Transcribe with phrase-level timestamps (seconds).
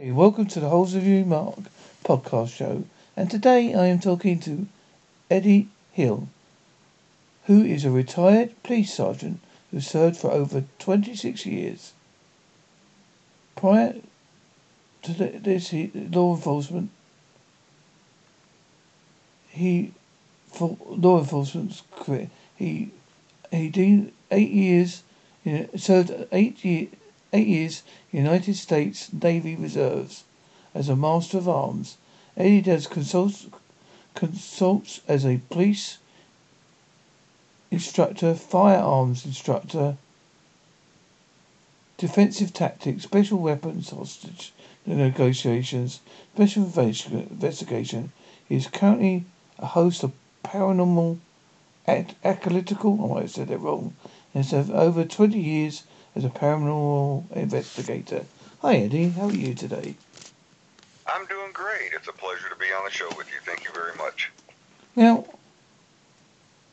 [0.00, 1.58] Hey, welcome to the Holes of You Mark
[2.04, 2.84] podcast show.
[3.16, 4.68] And today I am talking to
[5.28, 6.28] Eddie Hill,
[7.46, 9.40] who is a retired police sergeant
[9.72, 11.94] who served for over 26 years.
[13.56, 13.96] Prior
[15.02, 16.90] to this he, law enforcement,
[19.48, 19.92] he
[20.46, 22.92] for law enforcement's career, he
[23.50, 25.02] he did eight years,
[25.42, 26.90] you know, served eight years
[27.32, 27.82] eight years
[28.12, 30.24] United States Navy Reserves
[30.74, 31.96] as a Master of Arms.
[32.36, 33.46] Eddie does consults,
[34.14, 35.98] consults as a police
[37.70, 39.96] instructor, firearms instructor,
[41.98, 44.52] defensive tactics, special weapons hostage
[44.86, 46.00] negotiations,
[46.34, 48.12] special investigation.
[48.48, 49.24] He is currently
[49.58, 51.18] a host of paranormal
[51.86, 53.94] analytical, oh, I might have said that wrong,
[54.34, 55.82] and has over 20 years
[56.18, 58.24] as a paranormal investigator.
[58.60, 59.10] Hi, Eddie.
[59.10, 59.94] How are you today?
[61.06, 61.92] I'm doing great.
[61.94, 63.38] It's a pleasure to be on the show with you.
[63.46, 64.32] Thank you very much.
[64.96, 65.26] Now,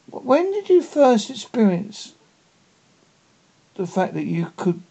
[0.10, 2.14] when did you first experience
[3.76, 4.82] the fact that you could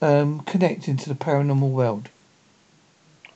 [0.00, 2.08] um, connect into the paranormal world?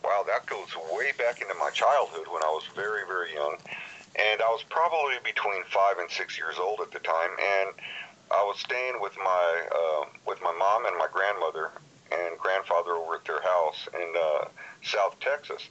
[0.02, 3.58] Wow, that goes way back into my childhood when I was very, very young.
[4.16, 7.30] And I was probably between five and six years old at the time.
[7.38, 7.74] And
[8.30, 11.70] I was staying with my uh, with my mom and my grandmother
[12.12, 14.44] and grandfather over at their house in uh,
[14.82, 15.68] South Texas,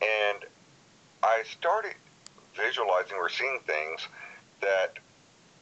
[0.00, 0.44] and
[1.22, 1.94] I started
[2.54, 4.08] visualizing or seeing things
[4.60, 4.98] that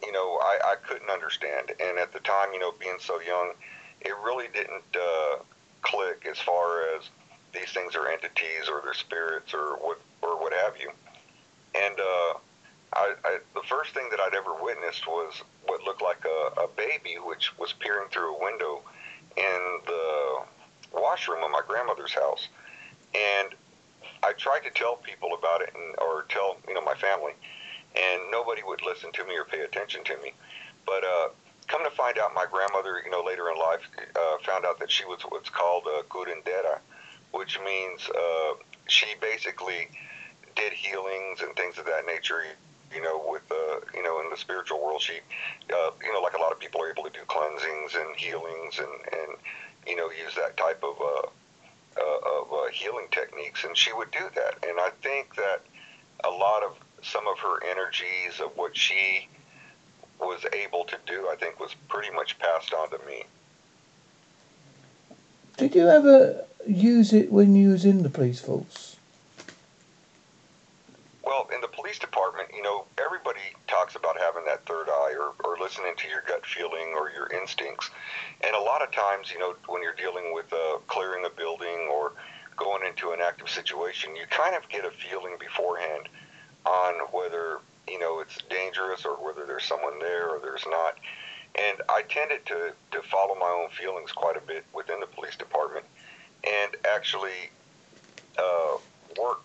[0.02, 1.72] you know I, I couldn't understand.
[1.80, 3.52] And at the time, you know, being so young,
[4.00, 5.36] it really didn't uh,
[5.82, 7.10] click as far as
[7.52, 10.90] these things are entities or they're spirits or what or what have you.
[11.76, 12.38] And uh,
[12.94, 16.68] I, I, the first thing that I'd ever witnessed was what looked like a, a
[16.68, 18.82] baby, which was peering through a window
[19.36, 20.42] in the
[20.92, 22.48] washroom of my grandmother's house.
[23.14, 23.54] And
[24.22, 27.32] I tried to tell people about it, and, or tell you know my family,
[27.94, 30.32] and nobody would listen to me or pay attention to me.
[30.86, 31.28] But uh,
[31.66, 33.80] come to find out, my grandmother, you know, later in life,
[34.14, 36.78] uh, found out that she was what's called a curandera,
[37.32, 38.54] which means uh,
[38.86, 39.88] she basically
[40.54, 42.42] did healings and things of that nature
[42.94, 45.14] you know, with uh, you know, in the spiritual world, she,
[45.72, 48.78] uh, you know, like a lot of people are able to do cleansings and healings
[48.78, 49.36] and and
[49.86, 51.26] you know use that type of uh,
[52.00, 54.64] uh, of uh, healing techniques, and she would do that.
[54.66, 55.62] And I think that
[56.24, 59.28] a lot of some of her energies of what she
[60.20, 63.24] was able to do, I think, was pretty much passed on to me.
[65.56, 68.93] Did you ever use it when you was in the police force?
[71.24, 75.32] Well, in the police department, you know, everybody talks about having that third eye or,
[75.42, 77.90] or listening to your gut feeling or your instincts.
[78.42, 81.88] And a lot of times, you know, when you're dealing with uh, clearing a building
[81.90, 82.12] or
[82.56, 86.08] going into an active situation, you kind of get a feeling beforehand
[86.66, 90.98] on whether, you know, it's dangerous or whether there's someone there or there's not.
[91.54, 95.36] And I tended to, to follow my own feelings quite a bit within the police
[95.36, 95.86] department
[96.44, 97.50] and actually
[98.36, 98.76] uh,
[99.18, 99.40] work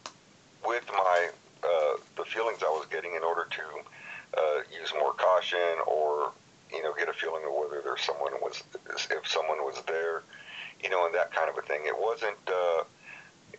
[0.66, 1.30] with my
[1.64, 6.32] uh, the feelings I was getting in order to uh, use more caution or
[6.72, 8.64] you know get a feeling of whether there's someone was
[9.12, 10.24] if someone was there,
[10.84, 11.82] you know, and that kind of a thing.
[11.86, 12.84] It wasn't uh,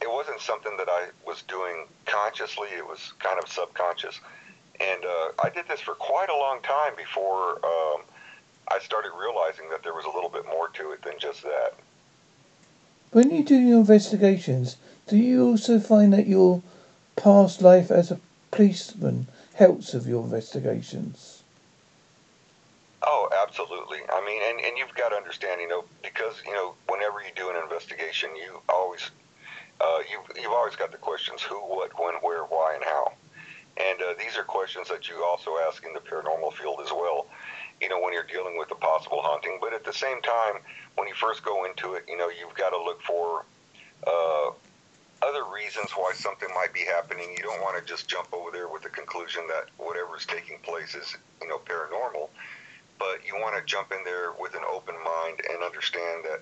[0.00, 2.68] it wasn't something that I was doing consciously.
[2.76, 4.20] It was kind of subconscious,
[4.80, 8.02] and uh, I did this for quite a long time before um,
[8.68, 11.74] I started realizing that there was a little bit more to it than just that.
[13.12, 14.76] When you do your investigations,
[15.08, 16.62] do you also find that you're
[17.20, 18.20] past life as a
[18.50, 21.42] policeman helps with your investigations?
[23.02, 23.98] Oh, absolutely.
[24.12, 27.30] I mean, and, and you've got to understand, you know, because, you know, whenever you
[27.34, 29.10] do an investigation, you always,
[29.80, 33.12] uh, you've, you've always got the questions who, what, when, where, why, and how.
[33.76, 37.26] And uh, these are questions that you also ask in the paranormal field as well,
[37.80, 39.58] you know, when you're dealing with a possible haunting.
[39.60, 40.60] But at the same time,
[40.96, 43.46] when you first go into it, you know, you've got to look for
[44.06, 44.50] uh,
[45.22, 47.28] other reasons why something might be happening.
[47.36, 50.58] You don't want to just jump over there with the conclusion that whatever is taking
[50.60, 52.28] place is, you know, paranormal.
[52.98, 56.40] But you want to jump in there with an open mind and understand that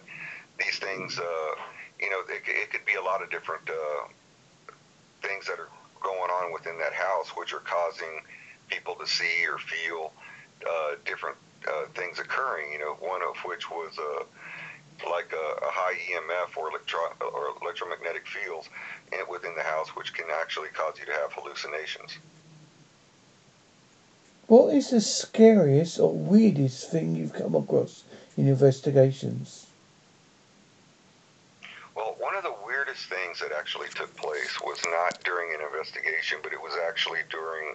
[0.59, 1.55] these things, uh,
[2.01, 4.09] you know, it, it could be a lot of different uh,
[5.23, 5.71] things that are
[6.03, 8.23] going on within that house, which are causing
[8.69, 10.13] people to see or feel
[10.69, 11.37] uh, different
[11.69, 12.73] uh, things occurring.
[12.73, 14.25] You know, one of which was uh,
[15.05, 18.69] like a, a high EMF or, electro, or electromagnetic fields
[19.13, 22.19] in, within the house, which can actually cause you to have hallucinations.
[24.49, 28.05] What is the scariest or weirdest thing you've come across
[28.37, 29.67] in investigations?
[31.95, 36.39] Well, one of the weirdest things that actually took place was not during an investigation,
[36.43, 37.75] but it was actually during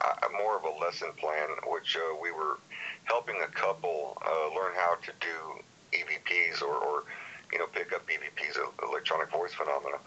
[0.00, 2.58] uh, more of a lesson plan, which uh, we were
[3.04, 5.62] helping a couple uh, learn how to do
[5.96, 7.04] EVPs or, or
[7.52, 9.98] you know, pick up EVPs, electronic voice phenomena.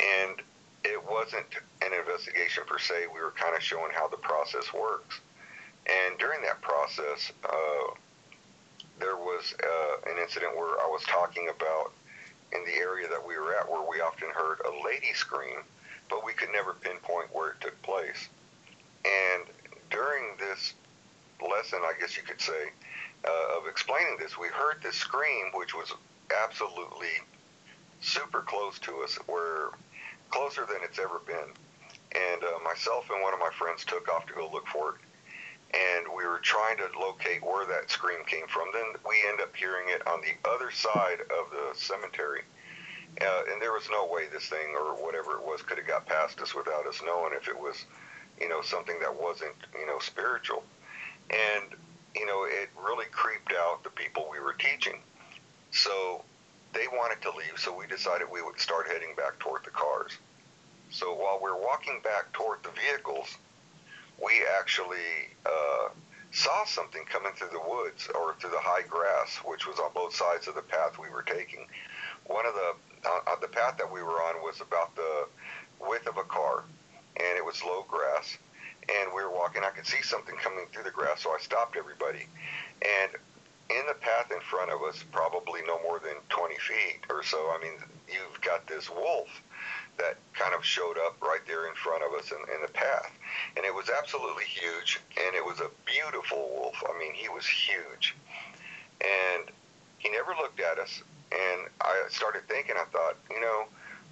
[0.00, 0.40] And
[0.84, 1.46] it wasn't
[1.82, 3.06] an investigation per se.
[3.12, 5.20] We were kind of showing how the process works.
[5.86, 7.94] And during that process, uh,
[9.00, 11.92] there was uh, an incident where I was talking about
[12.52, 15.58] in the area that we were at where we often heard a lady scream,
[16.08, 18.28] but we could never pinpoint where it took place.
[19.04, 19.44] And
[19.90, 20.74] during this
[21.40, 22.70] lesson, I guess you could say,
[23.26, 25.92] uh, of explaining this, we heard this scream, which was
[26.44, 27.22] absolutely
[28.00, 29.70] super close to us, where
[30.30, 31.50] closer than it's ever been.
[32.14, 34.96] And uh, myself and one of my friends took off to go look for it.
[35.76, 38.68] And we were trying to locate where that scream came from.
[38.72, 42.42] Then we end up hearing it on the other side of the cemetery.
[43.20, 46.06] Uh, and there was no way this thing or whatever it was could have got
[46.06, 47.84] past us without us knowing if it was,
[48.40, 50.62] you know, something that wasn't, you know, spiritual.
[51.30, 51.74] And,
[52.18, 55.00] you know, it really creeped out the people we were teaching.
[55.70, 56.24] So
[56.72, 60.18] they wanted to leave, so we decided we would start heading back toward the cars.
[60.90, 63.36] So while we're walking back toward the vehicles,
[64.22, 65.88] we actually uh,
[66.32, 70.14] saw something coming through the woods or through the high grass, which was on both
[70.14, 71.66] sides of the path we were taking.
[72.26, 72.74] One of the
[73.06, 75.28] uh, the path that we were on was about the
[75.80, 76.64] width of a car,
[77.16, 78.36] and it was low grass.
[78.88, 79.62] And we were walking.
[79.64, 82.26] I could see something coming through the grass, so I stopped everybody.
[82.80, 83.12] And
[83.70, 87.36] in the path in front of us, probably no more than 20 feet or so,
[87.50, 87.74] I mean,
[88.08, 89.28] you've got this wolf
[89.98, 93.10] that kind of showed up right there in front of us in, in the path.
[93.56, 96.82] And it was absolutely huge, and it was a beautiful wolf.
[96.88, 98.14] I mean, he was huge.
[99.00, 99.50] And
[99.98, 101.02] he never looked at us.
[101.30, 103.64] And I started thinking, I thought, you know,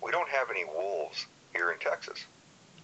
[0.03, 2.27] we don't have any wolves here in Texas.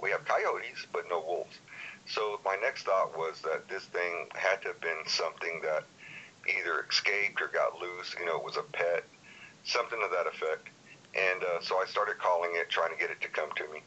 [0.00, 1.58] We have coyotes, but no wolves.
[2.06, 5.84] So my next thought was that this thing had to have been something that
[6.48, 8.14] either escaped or got loose.
[8.18, 9.04] You know, it was a pet,
[9.64, 10.68] something to that effect.
[11.14, 13.82] And uh, so I started calling it, trying to get it to come to me.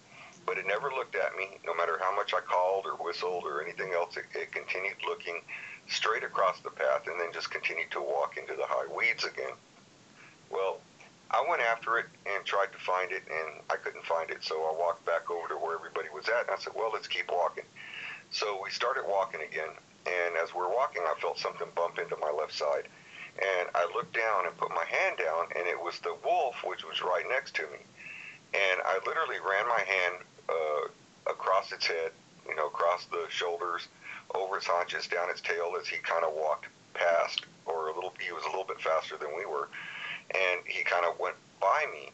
[0.46, 3.64] But it never looked at me, no matter how much I called or whistled or
[3.64, 4.16] anything else.
[4.16, 5.42] It, it continued looking
[5.88, 9.54] straight across the path and then just continued to walk into the high weeds again.
[10.52, 10.80] Well,
[11.32, 14.44] I went after it and tried to find it, and I couldn't find it.
[14.44, 17.08] So I walked back over to where everybody was at, and I said, "Well, let's
[17.08, 17.66] keep walking."
[18.32, 19.70] So we started walking again,
[20.06, 22.88] and as we're walking, I felt something bump into my left side.
[23.36, 26.86] And I looked down and put my hand down, and it was the wolf, which
[26.86, 27.80] was right next to me.
[28.54, 30.16] And I literally ran my hand
[30.48, 32.12] uh, across its head,
[32.48, 33.88] you know, across the shoulders,
[34.34, 38.14] over its haunches, down its tail as he kind of walked past, or a little,
[38.20, 39.68] he was a little bit faster than we were.
[40.32, 42.12] And he kind of went by me,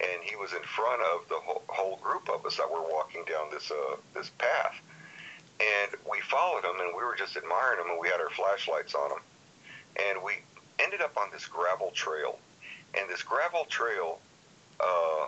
[0.00, 3.24] and he was in front of the whole, whole group of us that were walking
[3.24, 4.80] down this uh, this path
[5.64, 8.94] and we followed him, and we were just admiring him, and we had our flashlights
[8.94, 9.22] on him,
[10.08, 10.42] and we
[10.78, 12.38] ended up on this gravel trail,
[12.98, 14.18] and this gravel trail,
[14.80, 15.26] uh,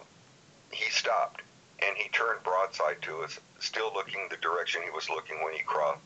[0.73, 1.43] he stopped,
[1.85, 5.63] and he turned broadside to us, still looking the direction he was looking when he
[5.63, 6.01] crossed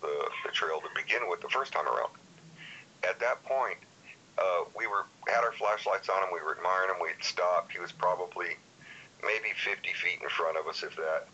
[0.00, 2.10] the, the trail to begin with the first time around.
[3.04, 3.78] At that point,
[4.38, 6.28] uh, we were had our flashlights on him.
[6.32, 7.02] We were admiring him.
[7.02, 7.72] We'd stopped.
[7.72, 8.56] He was probably
[9.22, 11.26] maybe 50 feet in front of us, if that.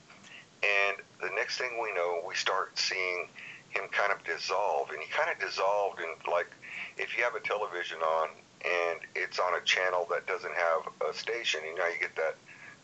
[0.65, 3.29] And the next thing we know, we start seeing
[3.71, 4.91] him kind of dissolve.
[4.91, 6.51] And he kind of dissolved in like
[6.97, 8.29] if you have a television on
[8.65, 12.37] and it's on a channel that doesn't have a station, you know, you get that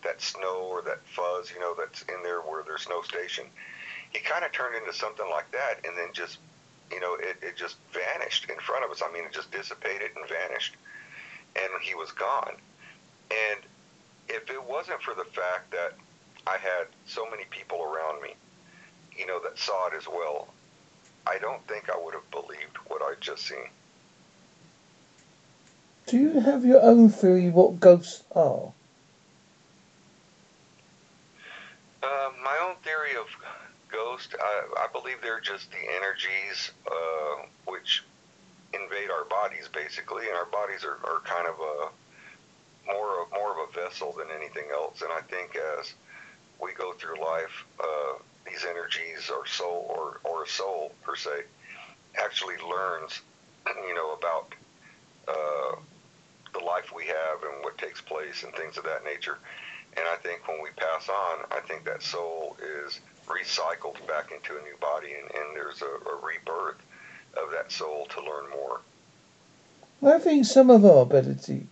[0.03, 3.45] that snow or that fuzz, you know, that's in there where there's no station.
[4.13, 6.39] He kind of turned into something like that, and then just,
[6.91, 9.03] you know, it, it just vanished in front of us.
[9.07, 10.77] I mean, it just dissipated and vanished,
[11.55, 12.57] and he was gone.
[13.31, 13.61] And
[14.29, 15.95] if it wasn't for the fact that
[16.47, 18.35] I had so many people around me,
[19.17, 20.49] you know, that saw it as well.
[21.27, 23.69] I don't think I would have believed what I'd just seen.
[26.07, 28.73] Do you have your own theory what ghosts are?
[32.03, 33.27] Uh, my own theory of
[33.93, 38.03] ghosts, I, I believe they're just the energies uh, which
[38.73, 41.89] invade our bodies, basically, and our bodies are, are kind of a
[42.93, 45.03] more of, more of a vessel than anything else.
[45.03, 45.95] And I think as
[46.63, 51.45] we go through life, uh, these energies or soul or, or soul per se
[52.17, 53.21] actually learns,
[53.67, 54.55] you know, about
[55.29, 55.77] uh,
[56.53, 59.39] the life we have and what takes place and things of that nature.
[59.97, 64.59] And I think when we pass on, I think that soul is recycled back into
[64.59, 66.81] a new body, and, and there's a, a rebirth
[67.37, 68.81] of that soul to learn more.
[70.03, 71.67] I think some of our ability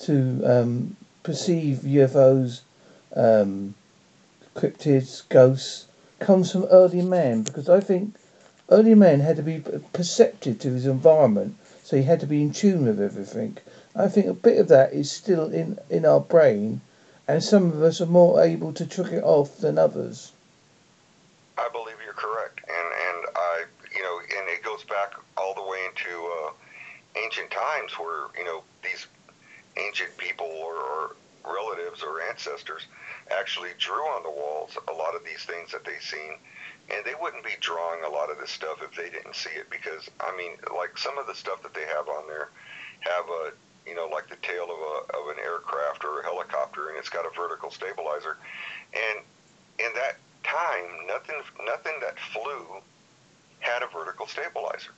[0.00, 2.60] to um, perceive UFOs,
[3.16, 3.74] um,
[4.54, 5.86] cryptids, ghosts,
[6.18, 8.14] comes from early man because I think
[8.70, 12.52] early man had to be perceptive to his environment, so he had to be in
[12.52, 13.58] tune with everything.
[13.94, 16.80] I think a bit of that is still in, in our brain,
[17.28, 20.32] and some of us are more able to trick it off than others.
[21.58, 25.62] I believe you're correct, and and I you know, and it goes back all the
[25.62, 26.50] way into uh,
[27.22, 29.06] ancient times where you know these
[29.76, 32.86] ancient people or, or relatives or ancestors
[33.38, 36.36] actually drew on the walls a lot of these things that they seen
[36.90, 39.68] and they wouldn't be drawing a lot of this stuff if they didn't see it
[39.70, 42.50] because I mean like some of the stuff that they have on there
[43.00, 43.52] have a
[43.86, 47.08] you know like the tail of a of an aircraft or a helicopter and it's
[47.08, 48.36] got a vertical stabilizer
[48.92, 49.24] and
[49.78, 52.82] in that time nothing nothing that flew
[53.60, 54.90] had a vertical stabilizer.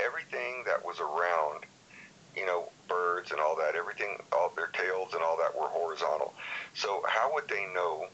[0.00, 1.64] Everything that was around
[2.36, 6.34] you know, birds and all that, everything, all their tails and all that were horizontal.
[6.74, 8.06] So how would they know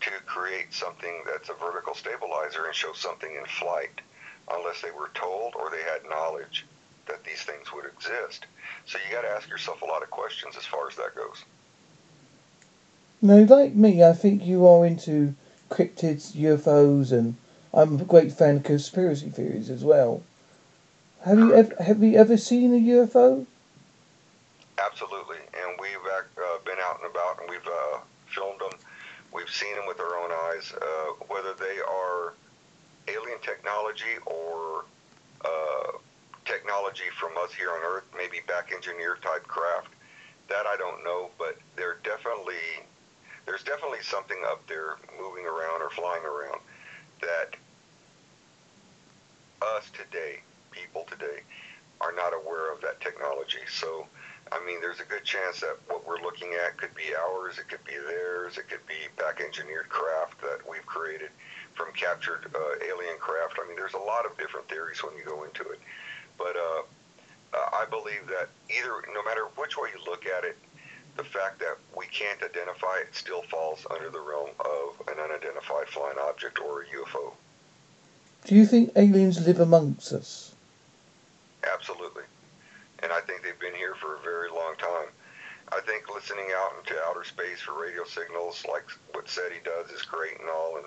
[0.00, 4.00] to create something that's a vertical stabilizer and show something in flight
[4.50, 6.64] unless they were told or they had knowledge
[7.06, 8.46] that these things would exist?
[8.86, 11.44] So you got to ask yourself a lot of questions as far as that goes.
[13.22, 15.34] No, like me, I think you are into
[15.70, 17.36] cryptids, UFOs, and
[17.72, 20.22] I'm a great fan of conspiracy theories as well.
[21.24, 23.44] Have you ever have you ever seen a UFO?
[24.90, 27.98] Absolutely, and we've uh, been out and about, and we've uh,
[28.34, 28.76] filmed them.
[29.32, 32.34] We've seen them with our own eyes, uh, whether they are
[33.08, 34.84] alien technology or
[35.44, 35.92] uh,
[36.44, 39.88] technology from us here on Earth, maybe back engineer type craft.
[40.48, 42.82] That I don't know, but they're definitely
[43.46, 46.60] there's definitely something up there moving around or flying around
[47.22, 47.54] that
[49.62, 50.40] us today
[50.72, 51.40] people today
[52.00, 53.60] are not aware of that technology.
[53.70, 54.06] So,
[54.52, 57.68] I mean, there's a good chance that what we're looking at could be ours, it
[57.68, 61.30] could be theirs, it could be back engineered craft that we've created
[61.74, 63.58] from captured uh, alien craft.
[63.62, 65.78] I mean, there's a lot of different theories when you go into it.
[66.36, 66.82] But uh,
[67.54, 70.58] uh, I believe that either, no matter which way you look at it,
[71.16, 75.86] the fact that we can't identify it still falls under the realm of an unidentified
[75.88, 77.32] flying object or a UFO.
[78.46, 80.54] Do you think aliens live amongst us?
[81.72, 82.22] Absolutely.
[83.02, 85.08] And I think they've been here for a very long time.
[85.72, 90.02] I think listening out into outer space for radio signals, like what SETI does, is
[90.02, 90.86] great and all, and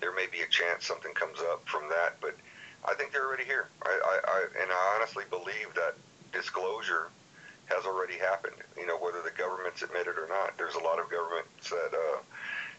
[0.00, 2.36] there may be a chance something comes up from that, but
[2.84, 3.68] I think they're already here.
[3.82, 5.96] I, I, I and I honestly believe that
[6.32, 7.08] disclosure
[7.66, 8.56] has already happened.
[8.76, 10.56] You know, whether the governments admit it or not.
[10.56, 12.18] There's a lot of governments that uh,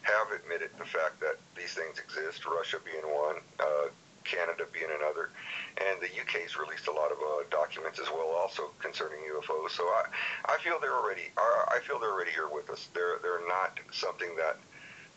[0.01, 2.45] have admitted the fact that these things exist.
[2.45, 3.87] Russia being one, uh,
[4.23, 5.29] Canada being another,
[5.77, 9.71] and the UK's released a lot of uh, documents as well, also concerning UFOs.
[9.71, 10.05] So I,
[10.45, 12.89] I feel they're already, I feel they're already here with us.
[12.93, 14.57] They're they're not something that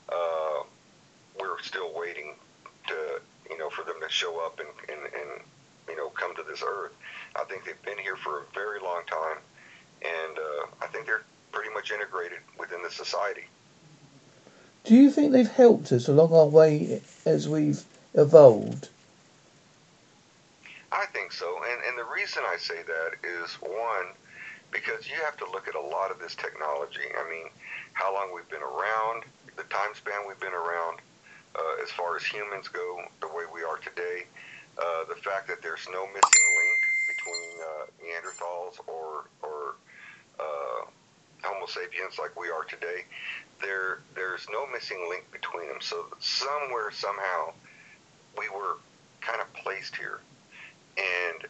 [0.09, 0.63] uh,
[1.41, 2.35] we're still waiting
[2.89, 3.21] to,
[3.51, 5.41] you know, for them to show up and, and and
[5.89, 6.93] you know come to this earth.
[7.37, 9.39] I think they've been here for a very long time,
[10.03, 13.45] and uh, I think they're pretty much integrated within the society.
[14.85, 17.83] Do you think they've helped us along our way as we've
[18.13, 18.89] evolved?
[20.95, 21.65] I think so.
[21.65, 24.17] And, and the reason I say that is one,
[24.73, 27.03] because you have to look at a lot of this technology.
[27.17, 27.53] I mean,
[27.95, 29.25] how long we've been around,
[29.57, 31.03] the time span we've been around,
[31.57, 34.29] uh, as far as humans go, the way we are today,
[34.79, 39.77] uh, the fact that there's no missing link between uh, Neanderthals or, or
[40.41, 40.91] uh,
[41.45, 43.07] Homo sapiens like we are today.
[43.63, 45.81] There, there's no missing link between them.
[45.83, 47.55] So somewhere, somehow,
[48.39, 48.79] we were
[49.23, 50.23] kind of placed here.
[50.97, 51.47] And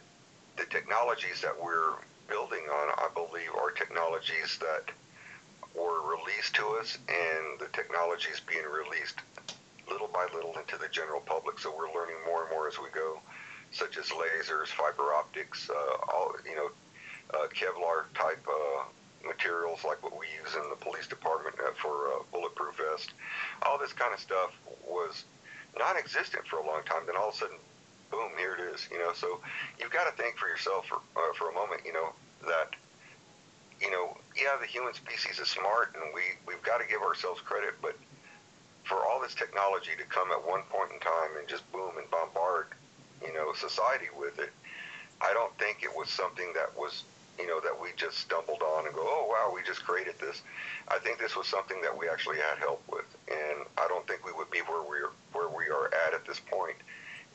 [0.57, 1.95] the technologies that we're
[2.29, 4.91] building on, I believe, are technologies that
[5.75, 9.19] were released to us, and the technologies being released
[9.91, 11.59] little by little into the general public.
[11.59, 13.21] So we're learning more and more as we go,
[13.73, 16.71] such as lasers, fiber optics, uh, all you know,
[17.35, 18.85] uh, Kevlar type uh,
[19.27, 23.13] materials like what we use in the police department uh, for uh, bulletproof vest.
[23.63, 24.53] All this kind of stuff
[24.87, 25.25] was
[25.79, 27.03] non-existent for a long time.
[27.07, 27.57] Then all of a sudden,
[28.15, 28.87] boom, here it is.
[28.91, 29.41] You know, so
[29.79, 31.83] you've got to think for yourself for uh, for a moment.
[31.85, 32.15] You know
[32.47, 32.71] that
[33.81, 37.41] you know, yeah, the human species is smart, and we we've got to give ourselves
[37.41, 37.97] credit, but
[38.85, 42.09] for all this technology to come at one point in time and just boom and
[42.11, 42.67] bombard,
[43.25, 44.53] you know, society with it,
[45.23, 47.05] I don't think it was something that was
[47.37, 50.43] you know, that we just stumbled on and go, oh wow, we just created this.
[50.87, 54.25] I think this was something that we actually had help with, and I don't think
[54.25, 56.77] we would be where we are where we are at at this point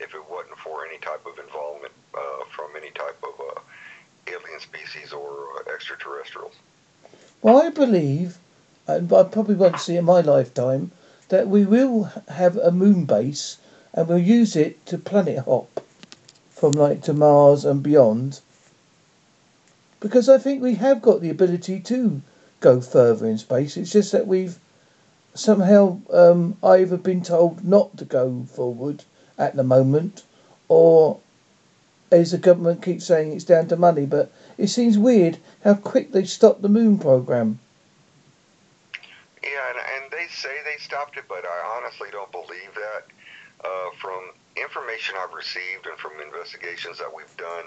[0.00, 3.60] if it wasn't for any type of involvement uh, from any type of uh,
[4.26, 6.54] alien species or uh, extraterrestrials.
[7.42, 8.38] Well, I believe,
[8.86, 10.92] and I probably won't see it in my lifetime,
[11.28, 13.58] that we will have a moon base
[13.92, 15.80] and we'll use it to planet hop
[16.50, 18.40] from like to Mars and beyond.
[20.00, 22.22] Because I think we have got the ability to
[22.60, 23.76] go further in space.
[23.76, 24.58] It's just that we've
[25.34, 29.04] somehow um, either been told not to go forward
[29.40, 30.22] at the moment,
[30.68, 31.18] or
[32.12, 34.06] as the government keeps saying, it's down to money.
[34.06, 37.58] But it seems weird how quick they stopped the moon program.
[39.42, 43.04] Yeah, and, and they say they stopped it, but I honestly don't believe that.
[43.62, 47.66] Uh, from information I've received and from investigations that we've done,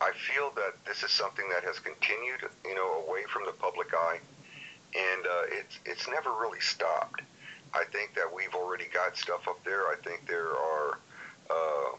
[0.00, 3.92] I feel that this is something that has continued, you know, away from the public
[3.92, 4.20] eye,
[4.94, 7.20] and uh, it's it's never really stopped.
[7.78, 9.86] I think that we've already got stuff up there.
[9.86, 10.98] I think there are
[11.48, 11.90] uh,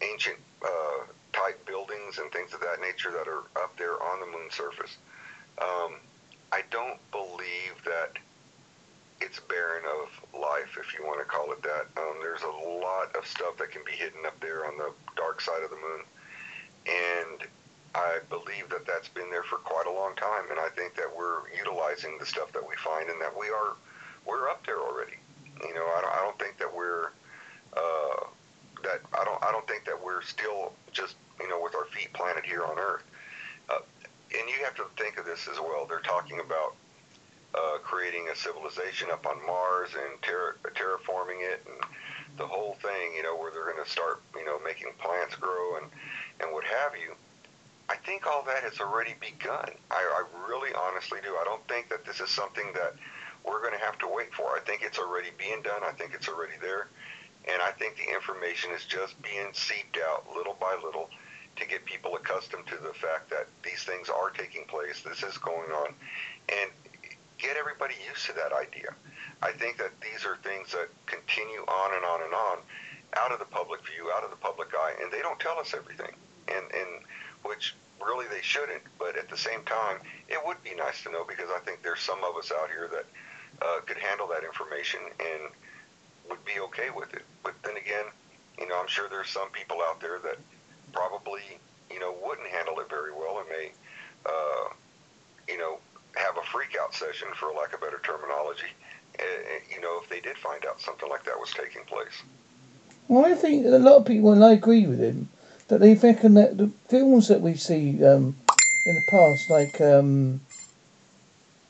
[0.00, 4.26] ancient uh, type buildings and things of that nature that are up there on the
[4.26, 4.96] moon surface.
[5.60, 6.00] Um,
[6.52, 8.16] I don't believe that
[9.20, 11.86] it's barren of life, if you want to call it that.
[12.00, 15.40] Um, there's a lot of stuff that can be hidden up there on the dark
[15.40, 16.02] side of the moon,
[16.86, 17.48] and
[17.94, 20.50] I believe that that's been there for quite a long time.
[20.50, 23.76] And I think that we're utilizing the stuff that we find, and that we are
[24.26, 25.16] we're up there already.
[25.60, 27.10] You know, I don't, I don't think that we're
[27.76, 28.26] uh,
[28.82, 32.12] that I don't I don't think that we're still just you know with our feet
[32.12, 33.04] planted here on Earth.
[33.68, 33.78] Uh,
[34.38, 35.86] and you have to think of this as well.
[35.86, 36.74] They're talking about
[37.54, 41.78] uh, creating a civilization up on Mars and terra- terraforming it and
[42.36, 45.76] the whole thing, you know, where they're going to start, you know, making plants grow
[45.76, 45.86] and,
[46.40, 47.14] and what have you.
[47.88, 49.70] I think all that has already begun.
[49.90, 51.36] I, I really honestly do.
[51.40, 52.94] I don't think that this is something that
[53.44, 54.56] we're going to have to wait for.
[54.56, 55.82] I think it's already being done.
[55.84, 56.88] I think it's already there.
[57.52, 61.10] And I think the information is just being seeped out little by little
[61.56, 65.02] to get people accustomed to the fact that these things are taking place.
[65.02, 65.94] This is going on.
[66.48, 66.70] And
[67.38, 68.94] get everybody used to that idea.
[69.42, 72.58] I think that these are things that continue on and on and on
[73.16, 75.74] out of the public view, out of the public eye, and they don't tell us
[75.74, 76.12] everything.
[76.48, 77.04] And, and
[77.42, 81.24] which really they shouldn't, but at the same time, it would be nice to know
[81.24, 83.06] because I think there's some of us out here that
[83.62, 85.50] uh, could handle that information and
[86.28, 87.22] would be okay with it.
[87.42, 88.06] But then again,
[88.58, 90.38] you know, I'm sure there's some people out there that
[90.92, 91.42] probably,
[91.90, 93.72] you know, wouldn't handle it very well and may,
[94.26, 94.68] uh,
[95.48, 95.78] you know,
[96.14, 98.70] have a freak out session, for lack of better terminology,
[99.18, 99.22] uh,
[99.74, 102.22] you know, if they did find out something like that was taking place.
[103.08, 105.28] Well, I think a lot of people, and I agree with him,
[105.68, 108.36] that they reckon that the films that we see um,
[108.86, 110.40] in the past, like um,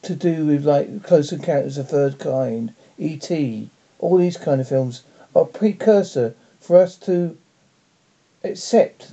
[0.05, 4.69] to do with like Close Encounters of the Third Kind, E.T., all these kind of
[4.69, 5.03] films,
[5.35, 7.37] are precursor for us to
[8.43, 9.12] accept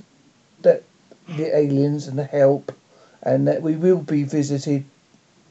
[0.62, 0.82] that
[1.28, 2.72] the aliens and the help
[3.22, 4.84] and that we will be visited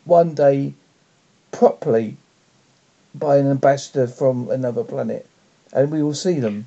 [0.06, 0.74] one day
[1.52, 2.18] properly
[3.14, 5.28] by an ambassador from another planet,
[5.74, 6.66] and we will see them.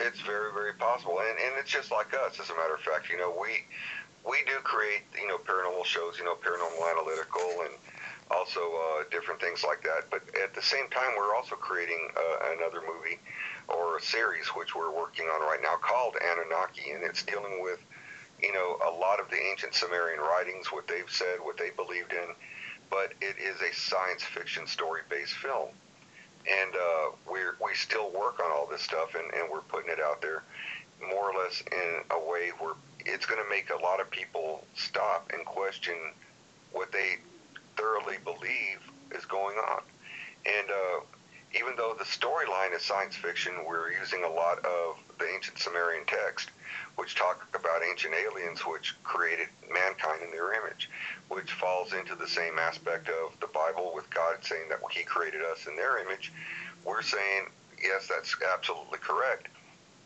[0.00, 2.38] It's very, very possible, and and it's just like us.
[2.40, 3.64] As a matter of fact, you know, we
[4.26, 7.74] we do create you know paranormal shows, you know, paranormal analytical, and
[8.30, 10.10] also uh, different things like that.
[10.10, 13.20] But at the same time, we're also creating uh, another movie
[13.68, 17.78] or a series which we're working on right now called Anunnaki, and it's dealing with
[18.42, 22.12] you know, a lot of the ancient Sumerian writings, what they've said, what they believed
[22.12, 22.34] in,
[22.90, 25.68] but it is a science fiction story based film.
[26.46, 29.98] And uh, we're, we still work on all this stuff and, and we're putting it
[30.00, 30.42] out there
[31.08, 32.74] more or less in a way where
[33.04, 35.94] it's going to make a lot of people stop and question
[36.72, 37.16] what they
[37.76, 38.80] thoroughly believe
[39.12, 39.82] is going on.
[40.46, 41.00] And uh,
[41.58, 46.04] even though the storyline is science fiction, we're using a lot of the ancient Sumerian
[46.06, 46.50] text
[46.96, 50.90] which talk about ancient aliens which created mankind in their image,
[51.28, 55.42] which falls into the same aspect of the Bible with God saying that He created
[55.42, 56.32] us in their image.
[56.84, 57.46] We're saying,
[57.82, 59.48] yes, that's absolutely correct.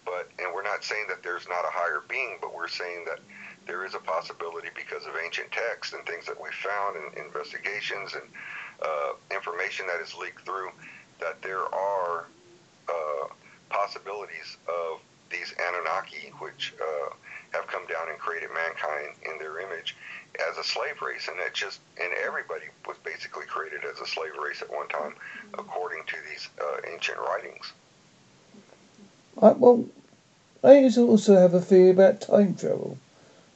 [0.08, 3.20] But, and we're not saying that there's not a higher being, but we're saying that
[3.66, 8.14] there is a possibility because of ancient texts and things that we found in investigations
[8.14, 8.24] and
[8.82, 10.70] uh, information that is leaked through
[11.20, 12.26] that there are
[12.88, 13.26] uh,
[13.68, 17.10] possibilities of these Anunnaki, which uh,
[17.52, 19.94] have come down and created mankind in their image
[20.48, 24.32] as a slave race, and it just and everybody was basically created as a slave
[24.42, 25.14] race at one time,
[25.58, 27.72] according to these uh, ancient writings.
[29.58, 29.84] Well,
[30.62, 32.98] I also have a theory about time travel.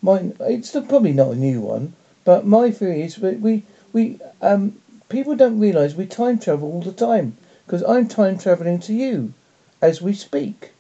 [0.01, 3.63] Mine, it's probably not a new one, but my theory is we we,
[3.93, 7.37] we um people don't realise we time travel all the time
[7.67, 9.33] because I'm time traveling to you
[9.81, 10.71] as we speak.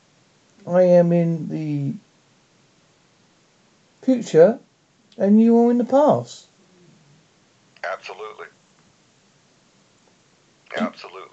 [0.66, 1.94] I am in the
[4.02, 4.60] future
[5.18, 6.46] and you are in the past.
[7.84, 8.46] Absolutely.
[10.76, 11.31] Absolutely.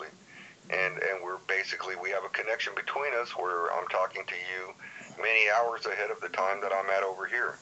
[0.69, 4.73] And and we're basically we have a connection between us where I'm talking to you
[5.21, 7.57] many hours ahead of the time that I'm at over here.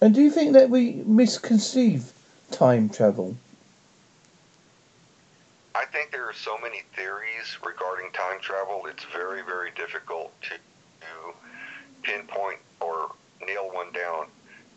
[0.00, 2.12] And do you think that we misconceive
[2.50, 3.36] time travel?
[5.74, 8.82] I think there are so many theories regarding time travel.
[8.86, 11.34] It's very, very difficult to, to
[12.02, 13.12] pinpoint or
[13.46, 14.26] nail one down.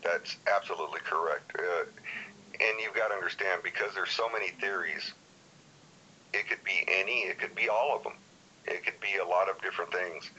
[0.02, 1.52] That's absolutely correct.
[1.58, 1.84] Uh,
[2.60, 5.12] and you've got to understand because there's so many theories.
[6.32, 7.20] It could be any.
[7.20, 8.14] It could be all of them.
[8.66, 10.30] It could be a lot of different things.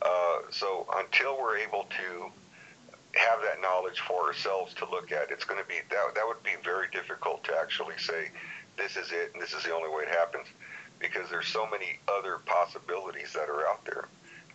[0.00, 2.30] Uh, so until we're able to
[3.14, 6.42] have that knowledge for ourselves to look at, it's going to be that that would
[6.42, 8.30] be very difficult to actually say
[8.76, 10.46] this is it and this is the only way it happens
[10.98, 14.08] because there's so many other possibilities that are out there.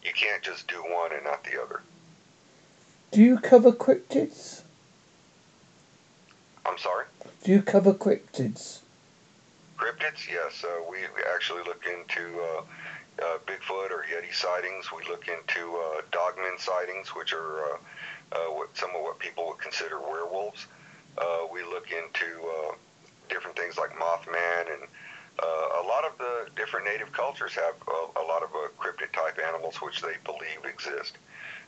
[0.03, 1.81] You can't just do one and not the other.
[3.11, 4.61] Do you cover cryptids?
[6.65, 7.05] I'm sorry?
[7.43, 8.79] Do you cover cryptids?
[9.77, 10.63] Cryptids, yes.
[10.63, 10.97] Uh, we,
[11.33, 12.61] actually look into uh,
[13.23, 14.91] uh, Bigfoot or Yeti sightings.
[14.91, 17.77] We look into uh, dogman sightings, which are uh,
[18.31, 20.67] uh, what some of what people would consider werewolves.
[21.17, 22.75] Uh, we look into uh,
[23.29, 24.83] different things like Mothman, and
[25.39, 29.11] uh, a lot of the different native cultures have a, a lot of uh, cryptid
[29.13, 31.17] type animals which they believe exist.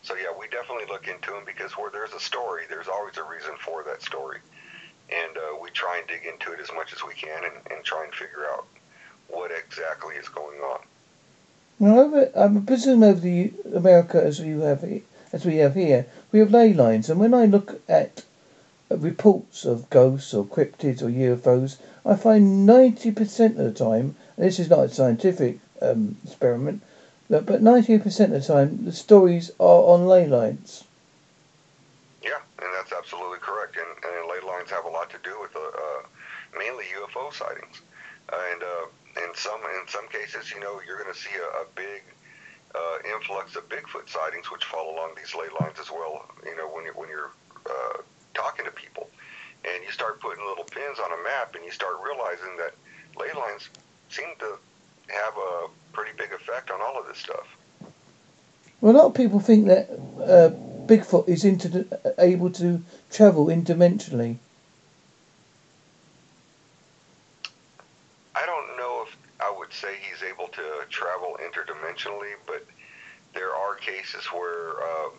[0.01, 3.23] So yeah, we definitely look into them because where there's a story, there's always a
[3.23, 4.39] reason for that story,
[5.11, 7.83] and uh, we try and dig into it as much as we can and, and
[7.83, 8.65] try and figure out
[9.27, 10.79] what exactly is going on.
[11.79, 14.83] Now, I'm presuming over the America as you have
[15.31, 18.23] as we have here, we have ley lines, and when I look at
[18.89, 24.59] reports of ghosts or cryptids or UFOs, I find 90% of the time, and this
[24.59, 26.81] is not a scientific um, experiment,
[27.29, 30.83] but 90% of the time the stories are on ley lines.
[32.23, 33.77] Yeah, and that's absolutely correct.
[33.77, 33.98] And,
[34.69, 36.01] have a lot to do with uh, uh,
[36.58, 37.82] mainly UFO sightings.
[38.32, 41.65] And uh, in some in some cases, you know, you're going to see a, a
[41.75, 42.03] big
[43.05, 46.29] influx of Bigfoot sightings, which fall along these ley lines as well.
[46.45, 47.32] You know, when you're when you're
[48.34, 49.10] talking to people,
[49.65, 52.73] and you start putting little pins on a map, and you start realizing that
[53.17, 53.69] ley lines
[54.10, 54.58] seem to
[55.10, 57.47] have a pretty big effect on all of this stuff.
[58.82, 60.51] Well, a lot of people think that uh,
[60.86, 61.86] Bigfoot is inter-
[62.17, 64.38] able to travel interdimensionally.
[68.36, 71.38] I don't know if I would say he's able to travel
[71.99, 72.65] interdimensionally, but
[73.33, 75.09] there are cases where uh,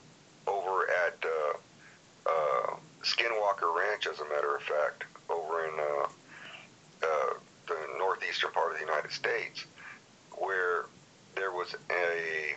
[0.46, 6.08] over at uh, uh, Skinwalker Ranch, as a matter of fact, over in uh,
[7.02, 7.34] uh,
[7.68, 9.64] the northeastern part of the United States,
[10.32, 10.86] where
[11.34, 12.56] there was a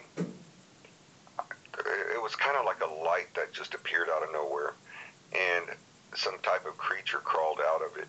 [2.15, 4.73] it was kind of like a light that just appeared out of nowhere
[5.33, 5.65] and
[6.15, 8.07] some type of creature crawled out of it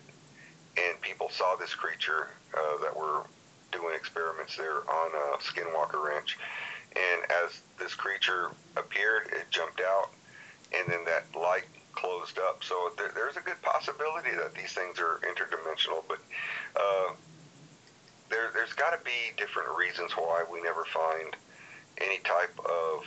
[0.77, 3.23] and people saw this creature uh, that were
[3.71, 6.37] doing experiments there on uh, Skinwalker Ranch
[6.95, 10.09] and as this creature appeared it jumped out
[10.77, 14.99] and then that light closed up so there, there's a good possibility that these things
[14.99, 16.19] are interdimensional but
[16.75, 17.13] uh,
[18.29, 21.35] there, there's got to be different reasons why we never find
[21.99, 23.05] any type of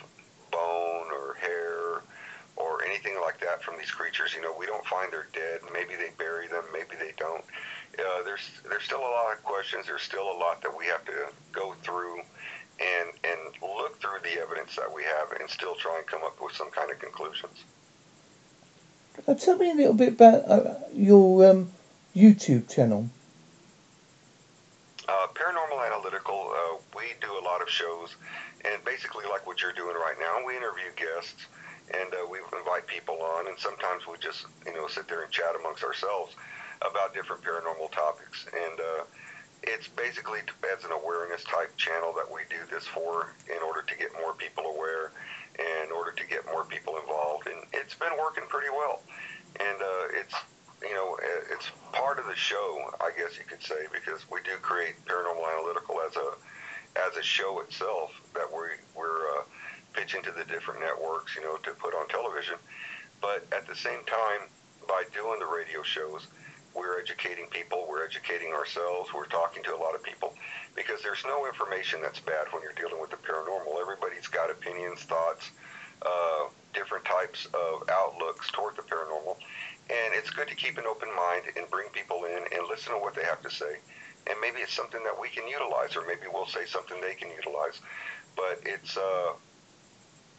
[0.51, 2.03] bone or hair
[2.57, 4.35] or anything like that from these creatures.
[4.35, 5.61] You know, we don't find they're dead.
[5.73, 6.64] Maybe they bury them.
[6.73, 7.44] Maybe they don't.
[7.99, 9.87] Uh, there's there's still a lot of questions.
[9.87, 12.21] There's still a lot that we have to go through
[12.81, 16.41] and and look through the evidence that we have and still try and come up
[16.41, 17.65] with some kind of conclusions.
[19.27, 21.73] Uh, tell me a little bit about uh, your um,
[22.15, 23.11] YouTube channel.
[25.09, 28.15] Uh, Paranormal Analytical, uh, we do a lot of shows,
[28.65, 31.47] and basically like what you're doing right now, we interview guests,
[31.95, 35.33] and uh, we invite people on, and sometimes we just, you know, sit there and
[35.33, 36.35] chat amongst ourselves
[36.83, 38.47] about different paranormal topics.
[38.47, 39.05] And uh,
[39.62, 40.41] it's basically
[40.73, 44.35] as an awareness type channel that we do this for in order to get more
[44.35, 45.12] people aware,
[45.59, 49.03] in order to get more people involved, and it's been working pretty well.
[49.59, 50.35] And uh, it's
[50.83, 51.19] you know,
[51.51, 55.43] it's part of the show, I guess you could say, because we do create Paranormal
[55.59, 56.35] Analytical as a
[56.99, 59.43] as a show itself that we we're uh,
[59.93, 62.55] pitching to the different networks, you know, to put on television.
[63.21, 64.47] But at the same time,
[64.87, 66.29] by doing the radio shows,
[66.79, 70.35] we're educating people, we're educating ourselves, we're talking to a lot of people
[70.77, 73.81] because there's no information that's bad when you're dealing with the paranormal.
[73.81, 75.51] Everybody's got opinions, thoughts,
[76.03, 79.37] uh, different types of outlooks toward the paranormal
[79.91, 82.99] and it's good to keep an open mind and bring people in and listen to
[82.99, 83.79] what they have to say.
[84.29, 87.31] And maybe it's something that we can utilize, or maybe we'll say something they can
[87.31, 87.81] utilize.
[88.37, 89.33] But it's, uh,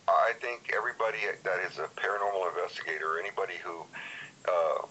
[0.07, 3.83] I think everybody that is a paranormal investigator, or anybody who
[4.47, 4.85] uh,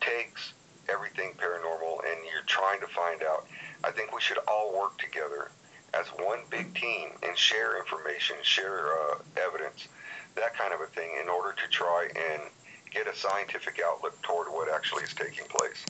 [0.00, 0.54] takes
[0.88, 3.46] everything paranormal and you're trying to find out.
[3.84, 5.50] I think we should all work together
[5.94, 9.88] as one big team and share information, share uh, evidence,
[10.36, 12.42] that kind of a thing, in order to try and
[12.90, 15.84] get a scientific outlook toward what actually is taking place.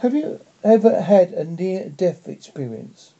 [0.00, 3.14] Have you ever had a near death experience?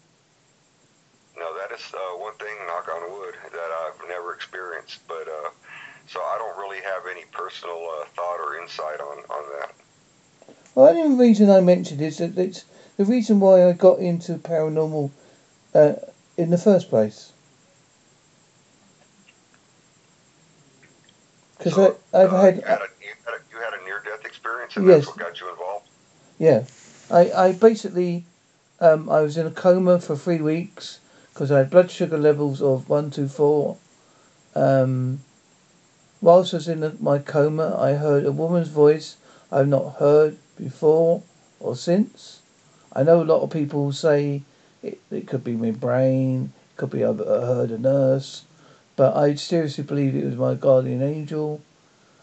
[1.37, 5.01] No, that is uh, one thing, knock on wood, that I've never experienced.
[5.09, 5.51] But uh,
[6.07, 9.73] so I don't really have any personal uh, thought or insight on, on that.
[10.79, 12.65] Well, the only reason I mentioned is that it's
[12.97, 15.11] the reason why I got into paranormal
[15.75, 15.95] uh,
[16.37, 17.33] in the first place.
[21.59, 23.85] Because So, I I've uh, had you had a, you had a, you had a
[23.85, 24.99] near-death experience, and Yes.
[24.99, 25.89] that's what got you involved.
[26.39, 26.63] Yeah,
[27.11, 28.25] I, I basically
[28.79, 31.01] um, I was in a coma for three weeks
[31.35, 33.79] because I had blood sugar levels of one two four.
[34.55, 35.23] Um,
[36.21, 39.17] whilst I was in the, my coma, I heard a woman's voice
[39.51, 41.23] I've not heard before
[41.61, 42.41] or since.
[42.93, 44.43] I know a lot of people say
[44.83, 48.45] it, it could be my brain, could be I've heard a nurse,
[48.97, 51.61] but I seriously believe it was my guardian angel.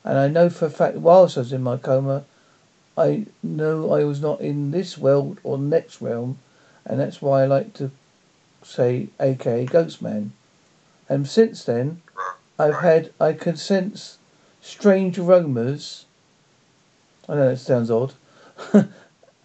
[0.04, 2.26] And I know for a fact, whilst I was in my coma,
[2.98, 6.40] I know I was not in this world or next realm,
[6.86, 7.92] and that's why I like to
[8.64, 10.32] say AKA Ghost Man.
[11.10, 12.02] And since then,
[12.58, 14.18] I've had, I can sense
[14.62, 16.06] strange aromas.
[17.28, 18.14] I know that sounds odd.
[18.74, 18.84] uh,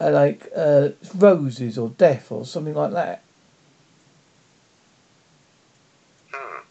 [0.01, 3.23] like uh, roses or death or something like that.
[6.33, 6.63] Hmm.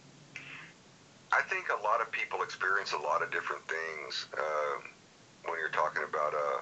[1.31, 4.81] I think a lot of people experience a lot of different things uh,
[5.45, 6.61] when you're talking about uh,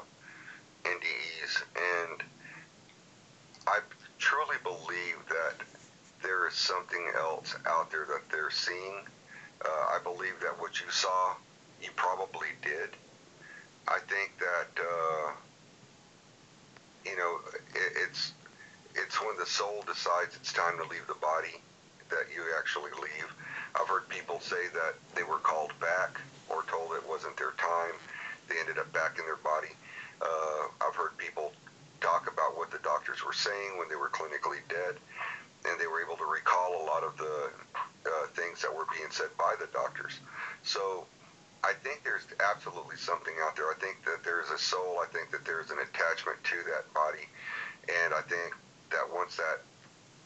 [0.83, 2.23] NDEs, and
[3.67, 3.79] I
[4.19, 5.65] truly believe that
[6.23, 9.01] there is something else out there that they're seeing.
[9.63, 11.35] Uh, I believe that what you saw,
[11.81, 12.89] you probably did.
[13.87, 15.31] I think that uh,
[17.10, 17.39] you know
[17.74, 18.34] it, it's
[18.96, 21.62] it's when the soul decides it's time to leave the body
[22.10, 23.30] that you actually leave.
[23.76, 27.93] I've heard people say that they were called back or told it wasn't their time.
[28.50, 29.76] They ended up back in their body.
[30.22, 31.52] Uh, I've heard people
[32.02, 34.96] talk about what the doctors were saying when they were clinically dead,
[35.65, 37.52] and they were able to recall a lot of the
[38.08, 40.20] uh, things that were being said by the doctors.
[40.63, 41.06] So
[41.63, 43.70] I think there's absolutely something out there.
[43.70, 45.00] I think that there's a soul.
[45.02, 47.28] I think that there's an attachment to that body,
[48.04, 48.56] and I think
[48.91, 49.62] that once that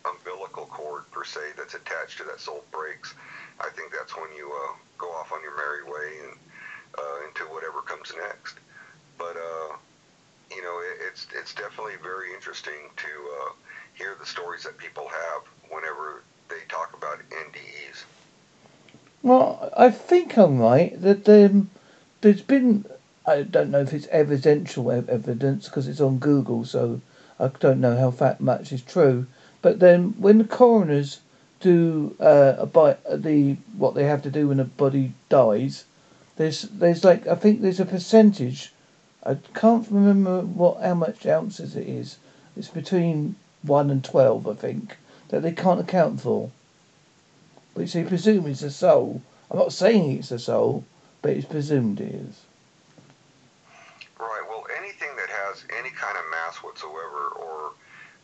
[0.06, 3.14] umbilical cord per se that's attached to that soul breaks,
[3.60, 6.38] I think that's when you uh, go off on your merry way and
[6.98, 8.58] uh, into whatever comes next.
[9.18, 9.76] But uh,
[10.52, 13.52] you know, it, it's it's definitely very interesting to uh,
[13.94, 18.04] hear the stories that people have whenever they talk about NDEs.
[19.24, 21.70] Well, I think I'm right that um,
[22.22, 22.86] there's been.
[23.26, 27.02] I don't know if it's evidential evidence because it's on Google, so
[27.40, 29.28] I don't know how fat much is true.
[29.62, 31.20] But then, when the coroners
[31.60, 35.86] do uh, a bite, the what they have to do when a body dies,
[36.38, 38.74] there's there's like I think there's a percentage.
[39.24, 42.18] I can't remember what how much ounces it is.
[42.58, 44.98] It's between one and twelve, I think,
[45.30, 46.50] that they can't account for.
[47.74, 49.22] But they presume it's a soul.
[49.50, 50.84] I'm not saying it's a soul,
[51.22, 52.42] but it's presumed it is.
[54.20, 54.42] Right.
[54.48, 57.72] Well, anything that has any kind of mass whatsoever, or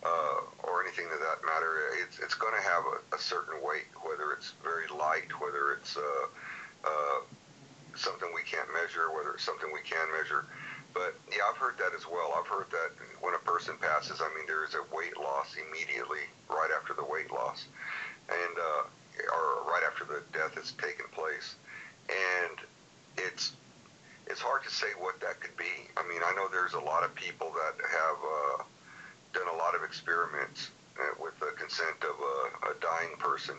[0.04, 3.88] uh, or anything to that matter, it's it's going to have a, a certain weight.
[4.04, 6.26] Whether it's very light, whether it's uh,
[6.84, 7.20] uh,
[7.96, 10.46] something we can't measure, whether it's something we can measure.
[10.94, 12.34] But yeah, I've heard that as well.
[12.38, 16.26] I've heard that when a person passes, I mean, there is a weight loss immediately
[16.50, 17.66] right after the weight loss,
[18.30, 18.84] and uh,
[19.98, 21.56] after the death has taken place,
[22.10, 22.58] and
[23.18, 23.54] it's
[24.28, 25.90] it's hard to say what that could be.
[25.96, 28.64] I mean, I know there's a lot of people that have uh,
[29.34, 33.56] done a lot of experiments uh, with the consent of a, a dying person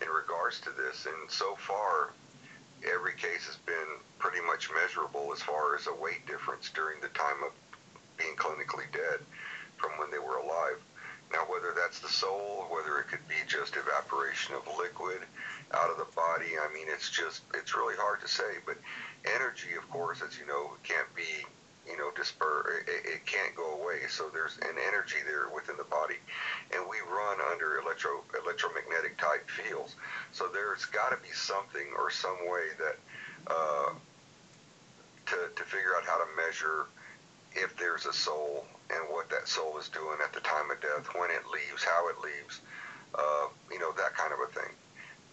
[0.00, 2.14] in regards to this, and so far,
[2.82, 7.08] every case has been pretty much measurable as far as a weight difference during the
[7.08, 7.52] time of
[8.16, 9.20] being clinically dead
[9.76, 10.80] from when they were alive.
[11.32, 15.20] Now, whether that's the soul, whether it could be just evaporation of liquid
[15.74, 18.64] out of the body, I mean, it's just, it's really hard to say.
[18.64, 18.78] But
[19.24, 21.44] energy, of course, as you know, can't be,
[21.86, 22.80] you know, disper.
[22.88, 24.08] It, it can't go away.
[24.08, 26.16] So there's an energy there within the body,
[26.72, 29.96] and we run under electro electromagnetic type fields.
[30.32, 32.96] So there's got to be something or some way that
[33.46, 33.92] uh,
[35.26, 36.86] to to figure out how to measure
[37.54, 41.06] if there's a soul and what that soul is doing at the time of death,
[41.14, 42.60] when it leaves, how it leaves,
[43.14, 44.72] uh, you know, that kind of a thing.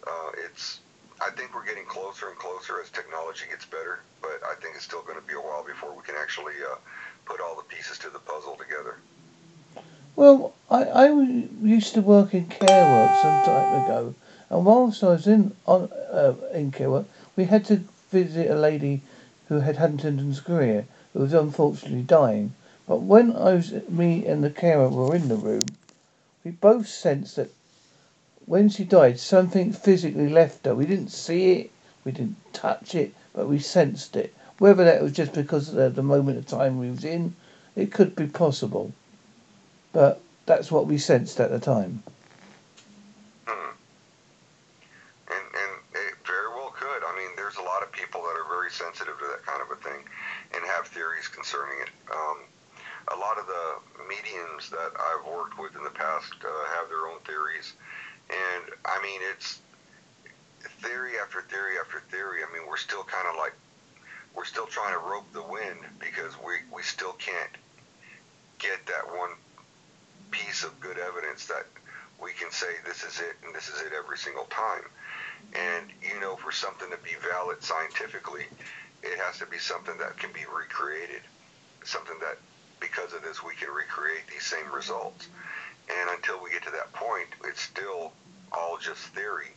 [0.06, 0.80] Uh, it's
[1.22, 4.84] I think we're getting closer and closer as technology gets better, but I think it's
[4.84, 6.76] still going to be a while before we can actually uh,
[7.26, 8.98] put all the pieces to the puzzle together.
[10.16, 11.10] Well, I, I
[11.64, 14.16] used to work in care work some time ago,
[14.50, 18.56] and whilst I was in on uh, in care work, we had to visit a
[18.56, 19.02] lady
[19.48, 22.54] who had Huntington's chorea, who was unfortunately dying.
[22.88, 25.64] But when I was, me and the carer were in the room,
[26.44, 27.50] we both sensed that
[28.46, 30.76] when she died, something physically left her.
[30.76, 31.72] We didn't see it,
[32.04, 34.34] we didn't touch it, but we sensed it.
[34.60, 37.36] Whether that was just because of the moment of time we was in,
[37.76, 38.94] it could be possible.
[39.92, 42.04] But that's what we sensed at the time.
[43.48, 43.74] Hmm.
[45.28, 47.04] And, and it very well could.
[47.04, 49.72] I mean, there's a lot of people that are very sensitive to that kind of
[49.72, 50.04] a thing
[50.54, 51.90] and have theories concerning it.
[52.12, 52.38] Um,
[53.10, 57.08] a lot of the mediums that I've worked with in the past uh, have their
[57.08, 57.74] own theories
[58.30, 59.60] and I mean, it's
[60.82, 62.42] theory after theory after theory.
[62.44, 63.54] I mean, we're still kind of like,
[64.36, 67.52] we're still trying to rope the wind because we, we still can't
[68.58, 69.32] get that one
[70.32, 71.68] piece of good evidence that
[72.22, 74.84] we can say this is it and this is it every single time.
[75.54, 78.46] And, you know, for something to be valid scientifically,
[79.04, 81.22] it has to be something that can be recreated.
[81.84, 82.38] Something that,
[82.80, 85.28] because of this, we can recreate these same results.
[85.90, 88.14] And until we get to that point, it's still
[88.52, 89.52] all just theory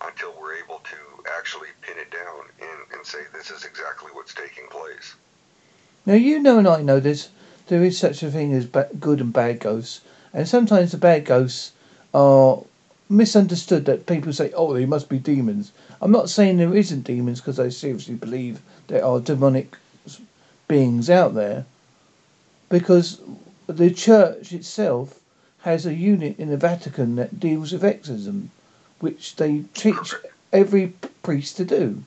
[0.00, 0.96] until we're able to
[1.36, 5.14] actually pin it down and, and say this is exactly what's taking place.
[6.06, 7.28] Now, you know, and I know this.
[7.66, 8.64] there is such a thing as
[8.98, 10.00] good and bad ghosts.
[10.32, 11.72] And sometimes the bad ghosts
[12.14, 12.62] are
[13.08, 15.72] misunderstood that people say, oh, they must be demons.
[16.00, 19.76] I'm not saying there isn't demons because I seriously believe there are demonic
[20.66, 21.64] beings out there.
[22.68, 23.20] Because
[23.66, 25.20] the church itself
[25.60, 28.50] has a unit in the Vatican that deals with exorcism,
[29.00, 30.14] which they teach
[30.52, 30.88] every
[31.22, 32.02] priest to do.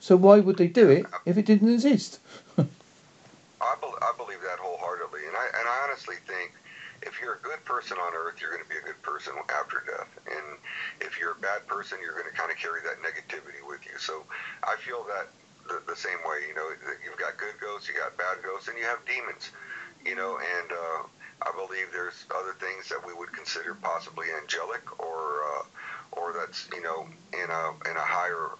[0.00, 2.18] So why would they do it if it didn't exist?
[2.58, 2.62] I,
[3.80, 6.52] be- I believe that wholeheartedly, and I and I honestly think
[7.02, 9.82] if you're a good person on earth, you're going to be a good person after
[9.86, 10.58] death, and
[11.00, 13.98] if you're a bad person, you're going to kind of carry that negativity with you.
[13.98, 14.24] So
[14.62, 15.28] I feel that
[15.70, 16.42] the, the same way.
[16.48, 16.68] You know,
[17.04, 19.50] you've got good ghosts, you got bad ghosts, and you have demons.
[20.04, 21.00] You know, and uh,
[21.42, 25.62] I believe there's other things that we would consider possibly angelic or uh,
[26.12, 28.50] or that's you know in a in a higher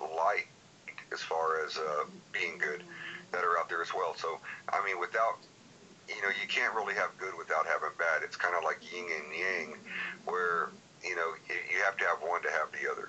[0.00, 0.46] light
[1.12, 2.82] as far as uh, being good
[3.32, 4.14] that are out there as well.
[4.16, 5.38] So I mean, without
[6.08, 8.22] you know, you can't really have good without having bad.
[8.22, 9.78] It's kind of like yin and yang,
[10.24, 10.68] where
[11.02, 13.08] you know you have to have one to have the other.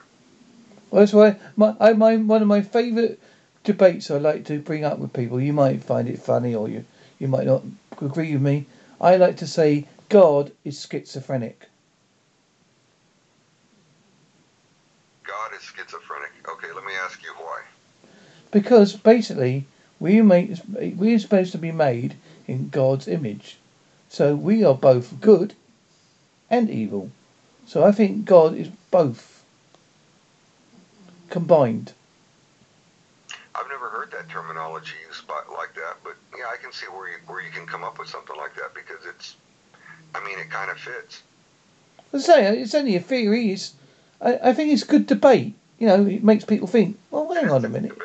[0.91, 3.19] Well, that's why my, I, my one of my favourite
[3.63, 5.41] debates I like to bring up with people.
[5.41, 6.85] You might find it funny, or you
[7.19, 7.63] you might not
[8.01, 8.67] agree with me.
[9.01, 11.67] I like to say God is schizophrenic.
[15.23, 16.31] God is schizophrenic.
[16.47, 17.61] Okay, let me ask you why.
[18.51, 19.65] Because basically,
[19.99, 20.51] we make
[20.95, 22.15] we are supposed to be made
[22.47, 23.57] in God's image,
[24.09, 25.53] so we are both good
[26.49, 27.11] and evil.
[27.65, 29.43] So I think God is both
[31.29, 31.93] combined.
[33.55, 37.07] I've never heard that terminology used by, like that, but yeah, I can see where
[37.07, 39.35] you where you can come up with something like that because it's,
[40.13, 41.23] I mean, it kind of fits.
[42.13, 43.51] I say it's only a theory.
[43.51, 43.73] It's,
[44.21, 45.53] I, I think it's good debate.
[45.79, 46.97] You know, it makes people think.
[47.11, 47.97] Well, hang on a minute.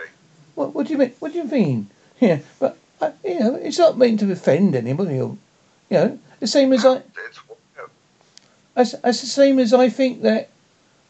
[0.54, 1.14] What, what do you mean?
[1.20, 1.88] What do you mean?
[2.20, 5.20] Yeah, but uh, you know, it's not meant to offend anybody.
[5.20, 5.36] Or,
[5.88, 6.96] you know, the same as I.
[6.96, 7.40] It's,
[8.76, 10.50] it's, it's the same as I think that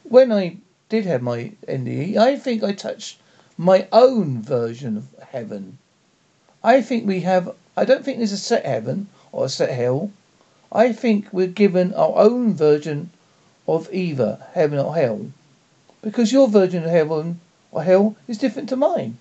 [0.04, 0.56] when I
[0.88, 3.18] did have my NDE, I think I touched
[3.56, 5.78] my own version of heaven.
[6.64, 10.10] I think we have, I don't think there's a set heaven or a set hell.
[10.72, 13.10] I think we're given our own version
[13.68, 15.30] of either heaven or hell.
[16.02, 19.18] Because your version of heaven or hell is different to mine.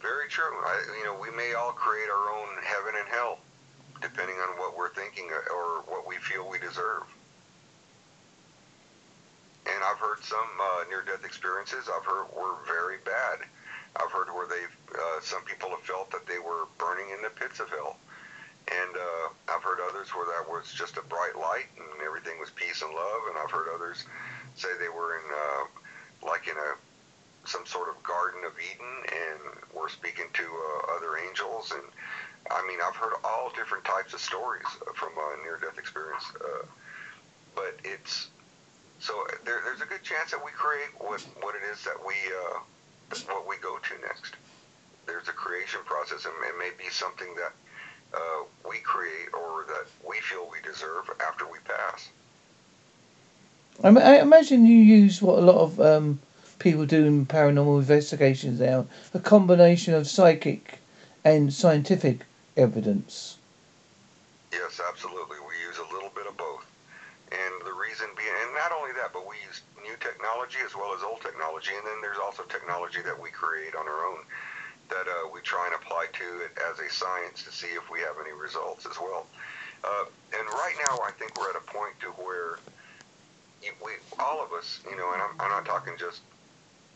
[0.00, 0.44] Very true.
[0.44, 3.38] I, you know, we may all create our own heaven and hell,
[4.00, 4.58] depending on
[5.26, 7.02] what or what we feel we deserve.
[9.66, 11.88] And I've heard some uh, near-death experiences.
[11.94, 13.40] I've heard were very bad.
[13.96, 17.30] I've heard where they've uh, some people have felt that they were burning in the
[17.30, 17.96] pits of hell,
[18.68, 22.50] and uh, I've heard others where that was just a bright light and everything was
[22.50, 24.06] peace and love, and I've heard others
[24.54, 26.76] say they were in uh, like in a
[27.48, 29.40] some sort of Garden of Eden and
[29.74, 31.82] were speaking to uh, other angels, and
[32.50, 36.64] I mean I've heard all different types of stories from a near-death experience, uh,
[37.54, 38.28] but it's
[39.00, 39.12] so
[39.44, 42.60] there, there's a good chance that we create what what it is that we uh,
[43.32, 44.34] what we go to next.
[45.06, 47.52] There's a creation process, and it may be something that
[48.14, 52.08] uh, we create or that we feel we deserve after we pass.
[53.82, 56.18] I, I imagine you use what a lot of um,
[56.58, 60.80] people do in paranormal investigations now a combination of psychic
[61.30, 62.24] and scientific
[62.56, 63.38] evidence.
[64.52, 65.38] Yes, absolutely.
[65.40, 66.64] We use a little bit of both.
[67.30, 70.94] And the reason being, and not only that, but we use new technology as well
[70.96, 71.72] as old technology.
[71.76, 74.24] And then there's also technology that we create on our own
[74.88, 78.00] that uh, we try and apply to it as a science to see if we
[78.00, 79.26] have any results as well.
[79.84, 82.58] Uh, and right now, I think we're at a point to where
[83.84, 86.20] we, all of us, you know, and I'm, I'm not talking just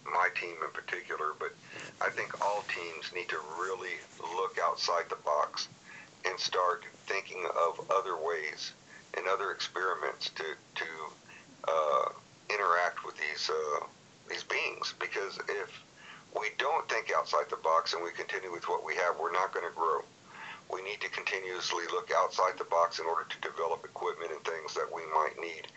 [0.04, 1.52] my team in particular, but
[2.00, 3.96] I think all teams need to really
[4.36, 5.68] look outside the box
[6.24, 8.72] and start thinking of other ways
[9.16, 10.44] and other experiments to
[10.76, 10.86] to
[11.68, 12.08] uh,
[12.50, 13.84] interact with these uh,
[14.28, 14.94] these beings.
[14.98, 15.70] Because if
[16.38, 19.52] we don't think outside the box and we continue with what we have, we're not
[19.52, 20.02] going to grow.
[20.72, 24.72] We need to continuously look outside the box in order to develop equipment and things
[24.74, 25.68] that we might need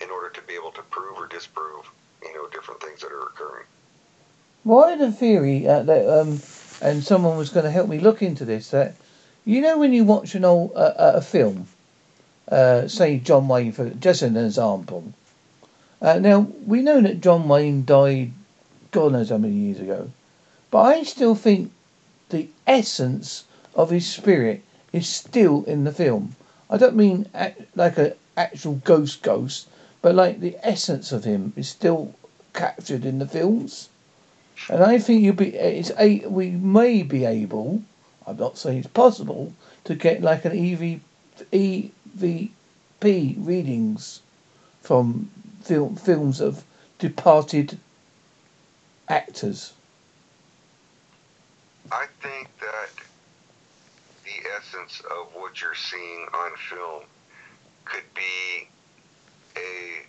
[0.00, 1.90] in order to be able to prove or disprove,
[2.22, 3.66] you know, different things that are occurring.
[4.64, 6.40] Well, I had a theory uh, that, um,
[6.82, 8.70] and someone was going to help me look into this.
[8.70, 8.94] That
[9.44, 11.68] you know, when you watch an old uh, a film,
[12.50, 15.12] uh, say John Wayne, for just an example.
[16.00, 18.32] Uh, now we know that John Wayne died,
[18.90, 20.10] God knows how many years ago,
[20.70, 21.72] but I still think
[22.28, 23.44] the essence
[23.74, 24.62] of his spirit
[24.92, 26.36] is still in the film.
[26.70, 29.66] I don't mean act, like an actual ghost ghost,
[30.08, 32.14] but like the essence of him is still
[32.54, 33.90] captured in the films.
[34.70, 37.82] And I think you'll be it's a we may be able.
[38.26, 39.52] I'm not saying it's possible
[39.84, 41.00] to get like an EV,
[41.52, 44.22] EVP readings
[44.80, 45.30] from
[45.60, 46.64] film films of
[46.98, 47.78] departed
[49.10, 49.74] actors.
[51.92, 52.88] I think that
[54.24, 57.02] the essence of what you're seeing on film
[57.84, 58.67] could be
[59.58, 60.06] a.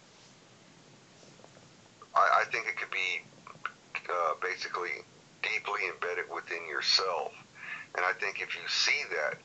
[2.16, 3.22] I, I think it could be
[4.10, 5.04] uh, basically
[5.42, 7.34] deeply embedded within yourself.
[7.96, 9.38] And I think if you see that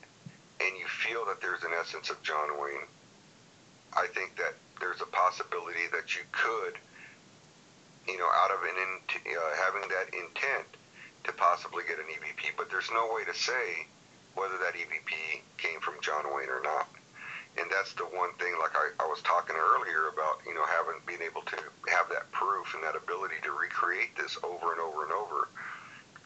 [0.61, 2.87] and you feel that there's an essence of John Wayne,
[3.93, 6.77] I think that there's a possibility that you could,
[8.07, 8.91] you know, out of an in,
[9.33, 10.67] uh, having that intent
[11.23, 13.87] to possibly get an EVP, but there's no way to say
[14.35, 16.87] whether that EVP came from John Wayne or not.
[17.57, 20.99] And that's the one thing, like I, I was talking earlier about, you know, having
[21.07, 21.55] being able to
[21.87, 25.47] have that proof and that ability to recreate this over and over and over,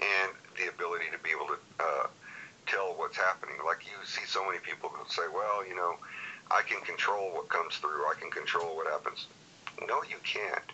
[0.02, 2.08] and the ability to be able to uh,
[2.66, 3.62] tell what's happening.
[3.62, 6.02] Like you see so many people say, well, you know,
[6.50, 8.10] I can control what comes through.
[8.10, 9.28] I can control what happens.
[9.88, 10.66] No, you can't.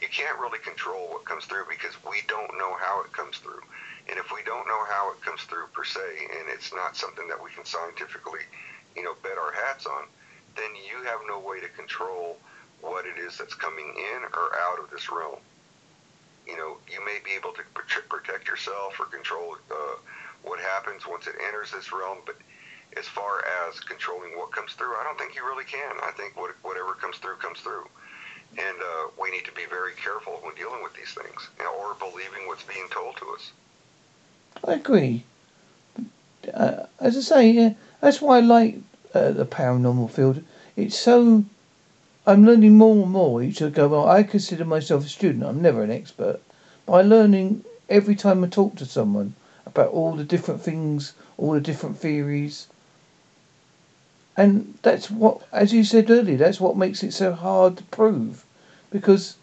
[0.00, 3.62] You can't really control what comes through because we don't know how it comes through.
[4.08, 7.26] And if we don't know how it comes through per se, and it's not something
[7.28, 8.46] that we can scientifically,
[8.96, 10.04] you know, bet our hats on,
[10.56, 12.38] then you have no way to control
[12.80, 15.38] what it is that's coming in or out of this realm.
[16.46, 17.62] You know, you may be able to
[18.08, 19.96] protect yourself or control uh,
[20.42, 22.36] what happens once it enters this realm, but
[22.96, 25.96] as far as controlling what comes through, I don't think you really can.
[26.02, 27.86] I think what, whatever comes through comes through.
[28.56, 31.74] And uh, we need to be very careful when dealing with these things you know,
[31.74, 33.52] or believing what's being told to us.
[34.64, 35.24] I agree.
[36.54, 38.78] Uh, as I say, yeah, that's why I like
[39.14, 40.42] uh, the paranormal field.
[40.76, 41.44] It's so.
[42.26, 43.88] I'm learning more and more each go.
[43.88, 45.44] Well, I consider myself a student.
[45.44, 46.40] I'm never an expert.
[46.84, 49.34] By learning every time I talk to someone
[49.64, 52.66] about all the different things, all the different theories,
[54.36, 58.44] and that's what, as you said earlier, that's what makes it so hard to prove.
[58.90, 59.36] Because,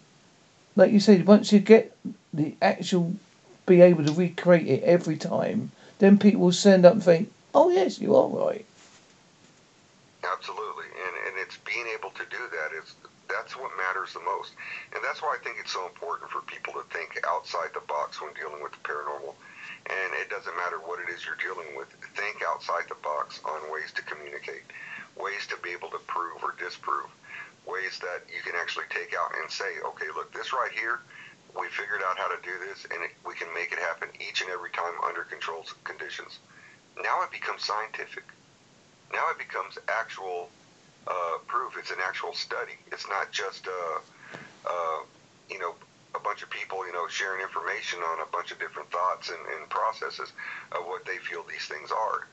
[0.75, 1.95] like you said, once you get
[2.33, 3.13] the actual,
[3.65, 7.69] be able to recreate it every time, then people will stand up and think, oh,
[7.69, 8.65] yes, you are right.
[10.23, 10.87] Absolutely.
[10.87, 12.95] And, and it's being able to do that is
[13.27, 14.53] that's what matters the most.
[14.95, 18.21] And that's why I think it's so important for people to think outside the box
[18.21, 19.35] when dealing with the paranormal.
[19.87, 21.91] And it doesn't matter what it is you're dealing with.
[22.15, 24.63] Think outside the box on ways to communicate,
[25.19, 27.11] ways to be able to prove or disprove,
[27.67, 31.03] ways that you can actually take out and say, okay, look, this right here,
[31.57, 34.41] we figured out how to do this, and it, we can make it happen each
[34.41, 36.39] and every time under controlled conditions.
[37.01, 38.23] Now it becomes scientific.
[39.11, 40.49] Now it becomes actual
[41.07, 41.75] uh, proof.
[41.77, 42.73] It's an actual study.
[42.91, 43.99] It's not just, uh,
[44.65, 44.99] uh,
[45.49, 45.75] you know,
[46.15, 49.39] a bunch of people, you know, sharing information on a bunch of different thoughts and,
[49.57, 50.31] and processes
[50.71, 52.27] of what they feel these things are.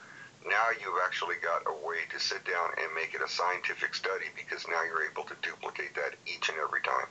[0.47, 4.27] Now you've actually got a way to sit down and make it a scientific study
[4.37, 7.07] because now you're able to duplicate that each and every time.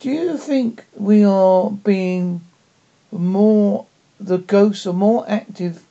[0.00, 2.40] Do you think we are being
[3.12, 3.84] more,
[4.20, 5.82] the ghosts are more active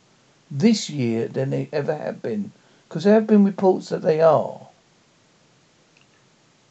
[0.52, 2.52] this year than they ever have been?
[2.88, 4.68] Because there have been reports that they are.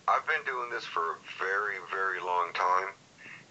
[0.07, 2.89] I've been doing this for a very, very long time,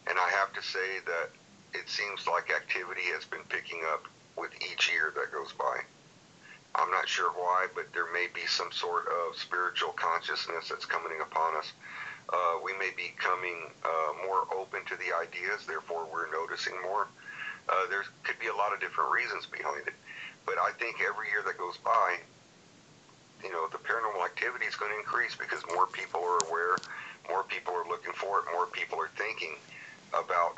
[0.07, 1.29] and I have to say that
[1.73, 5.81] it seems like activity has been picking up with each year that goes by.
[6.75, 11.19] I'm not sure why, but there may be some sort of spiritual consciousness that's coming
[11.21, 11.73] upon us.
[12.31, 17.07] Uh, we may be coming uh, more open to the ideas, therefore we're noticing more.
[17.69, 19.93] Uh, there could be a lot of different reasons behind it,
[20.45, 22.17] but I think every year that goes by,
[23.43, 26.79] you know, the paranormal activity is going to increase because more people are aware,
[27.29, 29.55] more people are looking for it, more people are thinking
[30.15, 30.55] about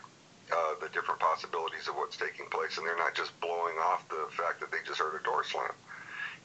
[0.51, 4.25] uh, the different possibilities of what's taking place, and they're not just blowing off the
[4.31, 5.73] fact that they just heard a door slam.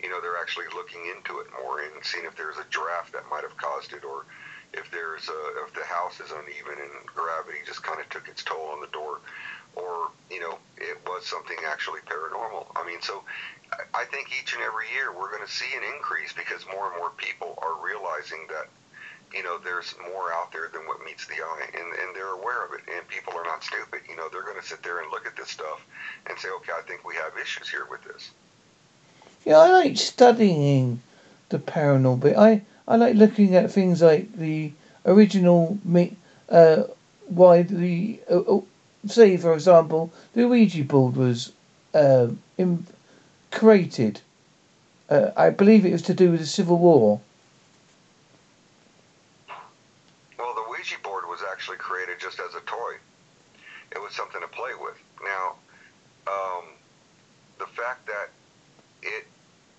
[0.02, 3.24] You know, they're actually looking into it more and seeing if there's a draft that
[3.30, 4.26] might have caused it, or
[4.72, 8.42] if there's a, if the house is uneven and gravity just kind of took its
[8.42, 9.20] toll on the door,
[9.76, 12.66] or you know, it was something actually paranormal.
[12.76, 13.22] I mean, so
[13.92, 16.96] I think each and every year we're going to see an increase because more and
[16.96, 18.68] more people are realizing that
[19.34, 22.64] you know, there's more out there than what meets the eye, and, and they're aware
[22.64, 22.80] of it.
[22.94, 24.02] And people are not stupid.
[24.08, 25.84] You know, they're going to sit there and look at this stuff
[26.26, 28.30] and say, okay, I think we have issues here with this.
[29.44, 31.02] Yeah, I like studying
[31.48, 32.36] the paranormal.
[32.36, 34.72] I, I like looking at things like the
[35.04, 35.78] original,
[36.48, 36.84] uh,
[37.26, 38.60] why the, uh,
[39.06, 41.52] say, for example, the Ouija board was
[41.94, 42.28] uh,
[42.58, 42.86] in,
[43.50, 44.20] created.
[45.08, 47.20] Uh, I believe it was to do with the Civil War.
[50.38, 52.94] Well, the Ouija board was actually created just as a toy.
[53.92, 54.98] It was something to play with.
[55.22, 55.54] Now,
[56.26, 56.64] um,
[57.58, 58.30] the fact that
[59.02, 59.26] it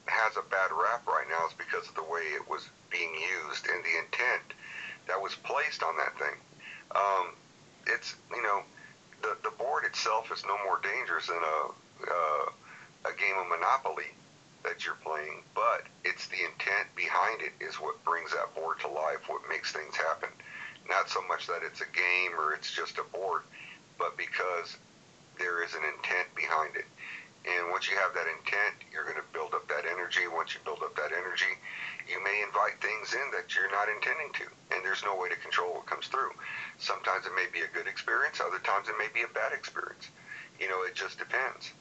[0.05, 3.11] has a bad rap right now is because of the way it was being
[3.49, 4.53] used and the intent
[5.07, 6.35] that was placed on that thing.
[6.95, 7.33] Um,
[7.87, 8.63] it's you know
[9.25, 11.57] the the board itself is no more dangerous than a
[12.05, 12.45] uh,
[13.09, 14.13] a game of Monopoly
[14.63, 18.87] that you're playing, but it's the intent behind it is what brings that board to
[18.87, 20.29] life, what makes things happen.
[20.89, 23.43] Not so much that it's a game or it's just a board,
[23.97, 24.77] but because
[25.37, 26.89] there is an intent behind it.
[27.45, 30.25] And once you have that intent, you're going to build up that energy.
[30.25, 31.53] Once you build up that energy,
[32.07, 34.45] you may invite things in that you're not intending to.
[34.75, 36.31] And there's no way to control what comes through.
[36.77, 40.09] Sometimes it may be a good experience, other times it may be a bad experience.
[40.59, 41.71] You know, it just depends.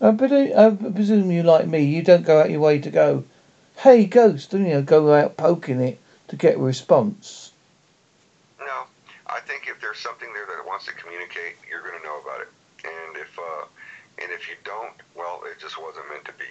[0.00, 2.90] Uh, but I, I presume you like me, you don't go out your way to
[2.90, 3.24] go,
[3.78, 7.52] hey, ghost, and you know, go out poking it to get a response.
[8.58, 8.84] No,
[9.26, 12.40] I think if there's something there that wants to communicate, you're going to know about
[12.40, 12.48] it.
[12.84, 13.64] And if uh,
[14.22, 16.46] and if you don't, well, it just wasn't meant to be.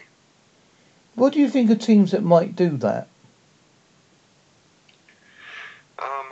[1.16, 3.08] What do you think of teams that might do that?
[5.98, 6.28] Um,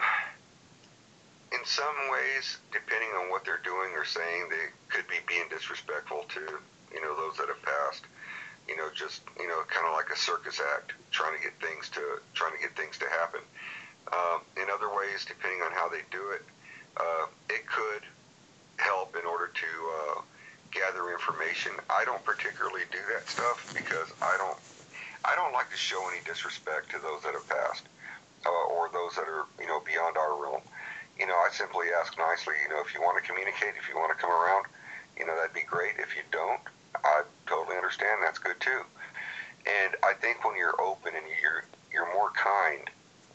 [1.54, 6.26] in some ways, depending on what they're doing or saying, they could be being disrespectful
[6.36, 6.42] to
[6.94, 8.04] you know those that have passed.
[8.68, 11.88] You know, just you know, kind of like a circus act, trying to get things
[11.96, 13.42] to trying to get things to happen.
[14.12, 16.44] Um, in other ways, depending on how they do it,
[16.98, 18.04] uh, it could
[18.76, 20.22] help in order to uh,
[20.72, 21.72] gather information.
[21.90, 24.60] I don't particularly do that stuff because I don't
[25.26, 27.88] I don't like to show any disrespect to those that have passed
[28.46, 30.62] uh, or those that are you know beyond our realm.
[31.20, 32.56] You know, I simply ask nicely.
[32.64, 34.66] You know, if you want to communicate, if you want to come around,
[35.18, 35.96] you know, that'd be great.
[36.00, 36.62] If you don't,
[37.04, 38.22] I totally understand.
[38.24, 38.82] That's good too.
[39.64, 42.90] And I think when you're open and you're you're more kind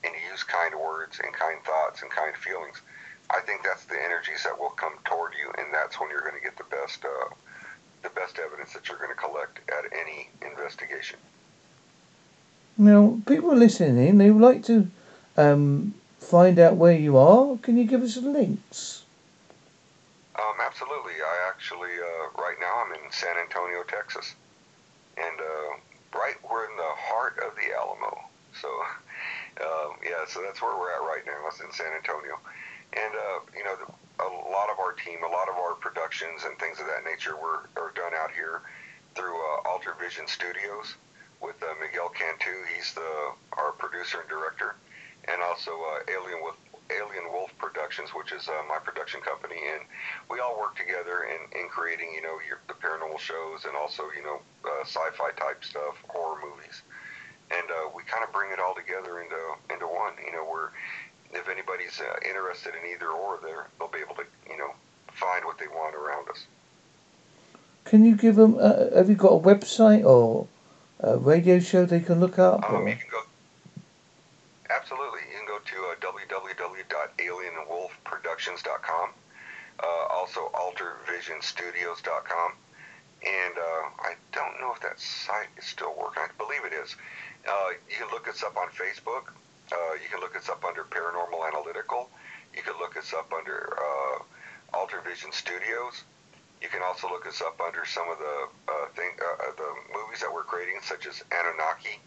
[0.04, 2.82] and you use kind words and kind thoughts and kind feelings,
[3.30, 6.36] I think that's the energies that will come toward you, and that's when you're going
[6.36, 7.32] to get the best uh,
[8.02, 11.18] the best evidence that you're going to collect at any investigation.
[12.80, 14.86] Now, people are listening, they would like to
[15.36, 17.58] um, find out where you are.
[17.58, 19.02] Can you give us links?
[20.36, 21.14] Um, absolutely.
[21.14, 24.36] I actually, uh, right now, I'm in San Antonio, Texas,
[25.16, 28.22] and uh, right, we're in the heart of the Alamo.
[28.62, 28.68] So
[29.66, 31.48] um, yeah, so that's where we're at right now.
[31.48, 32.38] It's in San Antonio,
[32.92, 33.90] and uh, you know, the,
[34.22, 37.34] a lot of our team, a lot of our productions and things of that nature
[37.34, 38.62] were are done out here
[39.16, 40.94] through uh, Alter Vision Studios
[41.40, 42.54] with uh, Miguel Cantu.
[42.74, 44.76] He's the our producer and director,
[45.26, 46.56] and also uh, Alien with
[46.90, 49.82] Alien Wolf Productions, which is uh, my production company, and
[50.30, 54.04] we all work together in, in creating, you know, your, the paranormal shows and also,
[54.16, 56.80] you know, uh, sci-fi type stuff, horror movies
[57.50, 59.38] and uh, we kind of bring it all together into
[59.72, 60.12] into one.
[60.24, 60.72] You know, where
[61.32, 64.72] if anybody's uh, interested in either or, there they'll be able to you know
[65.12, 66.46] find what they want around us.
[67.84, 68.56] Can you give them?
[68.58, 70.46] Uh, have you got a website or
[71.00, 72.68] a radio show they can look up?
[72.70, 73.22] Um, you can go.
[74.70, 79.10] Absolutely, you can go to uh, www.alienwolfproductions.com.
[79.80, 82.52] Uh, also, altervisionstudios.com.
[83.26, 86.22] And uh, I don't know if that site is still working.
[86.22, 86.94] I believe it is.
[87.48, 89.30] Uh, you can look us up on Facebook,
[89.70, 92.08] Uh, you can look us up under Paranormal Analytical.
[92.54, 94.18] You can look us up under uh,
[94.74, 96.04] Alter Vision Studios.
[96.60, 98.36] You can also look us up under some of the
[98.66, 102.02] uh, thing, uh, the movies that we're creating, such as Anunnaki.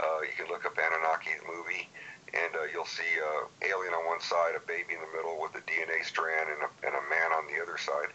[0.00, 1.88] Uh, you can look up Anunnaki movie,
[2.32, 5.54] and uh, you'll see uh, alien on one side, a baby in the middle with
[5.54, 8.10] a DNA strand, and a, and a man on the other side.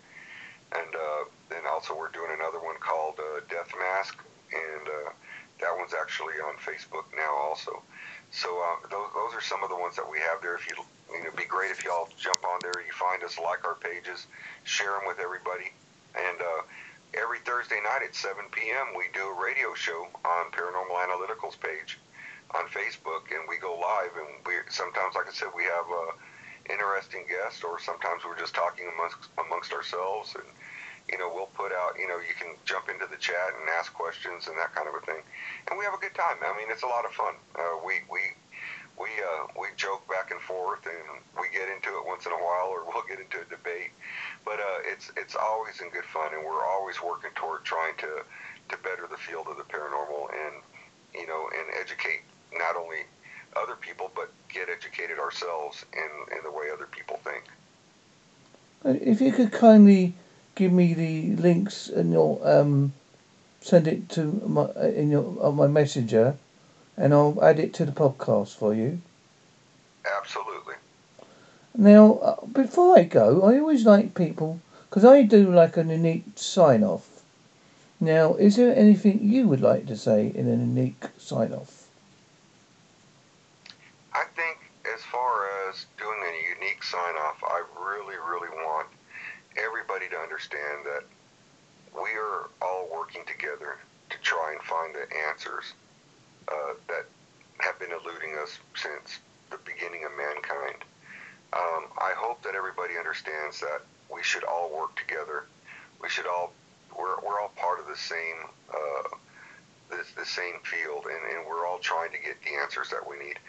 [0.74, 1.10] And uh,
[1.80, 4.20] also we're doing another one called uh, Death Mask,
[4.52, 5.10] and uh,
[5.62, 7.82] that one's actually on Facebook now also.
[8.32, 10.56] So uh, those, those are some of the ones that we have there.
[10.56, 10.76] If you,
[11.18, 14.28] know, it'd be great if y'all jump on there, you find us, like our pages,
[14.64, 15.74] share them with everybody,
[16.16, 16.62] and uh,
[17.14, 18.94] every Thursday night at 7 p.m.
[18.96, 21.98] we do a radio show on Paranormal Analytical's page
[22.54, 24.14] on Facebook, and we go live.
[24.18, 26.12] And we sometimes, like I said, we have uh,
[26.70, 30.46] interesting guests, or sometimes we're just talking amongst amongst ourselves, and
[31.10, 31.98] you know we'll put out.
[31.98, 34.96] You know, you can jump into the chat and ask questions and that kind of
[34.98, 35.22] a thing,
[35.70, 36.38] and we have a good time.
[36.42, 37.34] I mean, it's a lot of fun.
[37.58, 38.34] Uh, we we
[39.00, 42.42] we uh, we joke back and forth, and we get into it once in a
[42.44, 43.96] while, or we'll get into a debate.
[44.44, 48.22] But uh, it's it's always in good fun, and we're always working toward trying to
[48.70, 50.56] to better the field of the paranormal, and
[51.16, 52.22] you know, and educate
[52.54, 53.08] not only
[53.56, 57.44] other people, but get educated ourselves in in the way other people think.
[58.84, 60.14] If you could kindly
[60.56, 62.94] give me the links and your um,
[63.62, 66.36] send it to my in your on my messenger,
[67.00, 69.02] and I'll add it to the podcast for you.
[70.18, 70.76] Absolutely.
[71.76, 76.26] Now, uh, before I go, I always like people because I do like a unique
[76.36, 77.22] sign off.
[78.02, 81.88] Now, is there anything you would like to say in a unique sign off?
[84.14, 84.58] I think
[84.94, 88.88] as far as doing a unique sign off, I really, really want
[89.58, 91.04] everybody to understand that
[91.96, 93.78] we are all working together
[94.10, 95.74] to try and find the answers
[96.52, 97.06] uh, that
[97.60, 99.20] have been eluding us since
[99.52, 100.84] the beginning of mankind.
[101.54, 103.82] Um, I hope that everybody understands that
[104.14, 105.46] we should all work together.
[106.02, 106.54] We should all
[106.98, 109.18] we're, we're all part of the same uh,
[109.90, 113.18] the, the same field, and, and we're all trying to get the answers that we
[113.18, 113.40] need.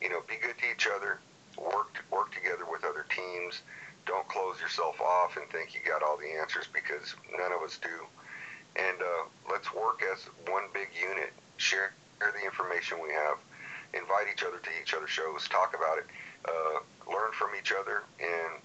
[0.00, 1.18] You know, be good to each other.
[1.58, 3.60] Work work together with other teams.
[4.06, 7.78] Don't close yourself off and think you got all the answers because none of us
[7.82, 8.06] do.
[8.76, 11.32] And uh, let's work as one big unit.
[11.58, 13.38] Share the information we have.
[13.92, 15.48] Invite each other to each other's shows.
[15.48, 16.06] Talk about it.
[16.44, 16.78] Uh,
[17.10, 18.62] learn from each other, and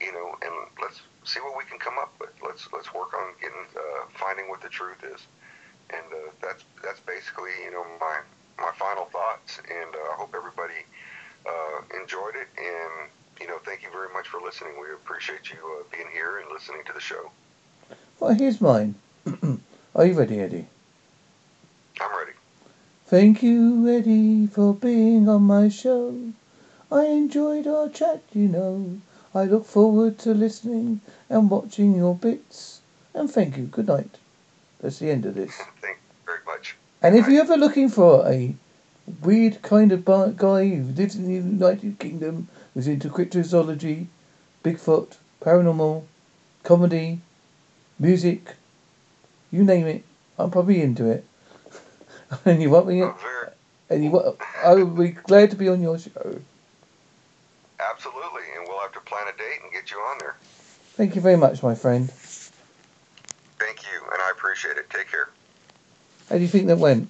[0.00, 2.30] you know, and let's see what we can come up with.
[2.44, 5.26] Let's let's work on getting uh, finding what the truth is,
[5.90, 8.20] and uh, that's that's basically you know my
[8.58, 9.58] my final thoughts.
[9.58, 10.82] And uh, I hope everybody
[11.46, 12.48] uh, enjoyed it.
[12.58, 13.10] And
[13.40, 14.74] you know, thank you very much for listening.
[14.80, 17.30] We appreciate you uh, being here and listening to the show.
[18.18, 18.96] Well, here's mine.
[19.94, 20.66] Are you ready, Eddie?
[23.08, 26.14] Thank you, Eddie, for being on my show.
[26.92, 29.00] I enjoyed our chat, you know.
[29.34, 31.00] I look forward to listening
[31.30, 32.82] and watching your bits.
[33.14, 33.64] And thank you.
[33.64, 34.18] Good night.
[34.82, 35.56] That's the end of this.
[35.80, 36.76] Thank you very much.
[37.00, 38.54] And if you're ever looking for a
[39.22, 44.08] weird kind of guy who lives in the United Kingdom, who's into cryptozoology,
[44.62, 46.04] Bigfoot, paranormal,
[46.62, 47.22] comedy,
[47.98, 48.54] music,
[49.50, 50.04] you name it,
[50.38, 51.24] I'm probably into it.
[52.44, 53.48] and you want me, very,
[53.90, 56.40] and you want, I would be glad to be on your show.
[57.80, 60.36] absolutely, and we'll have to plan a date and get you on there.
[60.96, 62.10] Thank you very much, my friend.
[62.10, 64.90] Thank you, and I appreciate it.
[64.90, 65.28] Take care.
[66.28, 67.08] How do you think that went?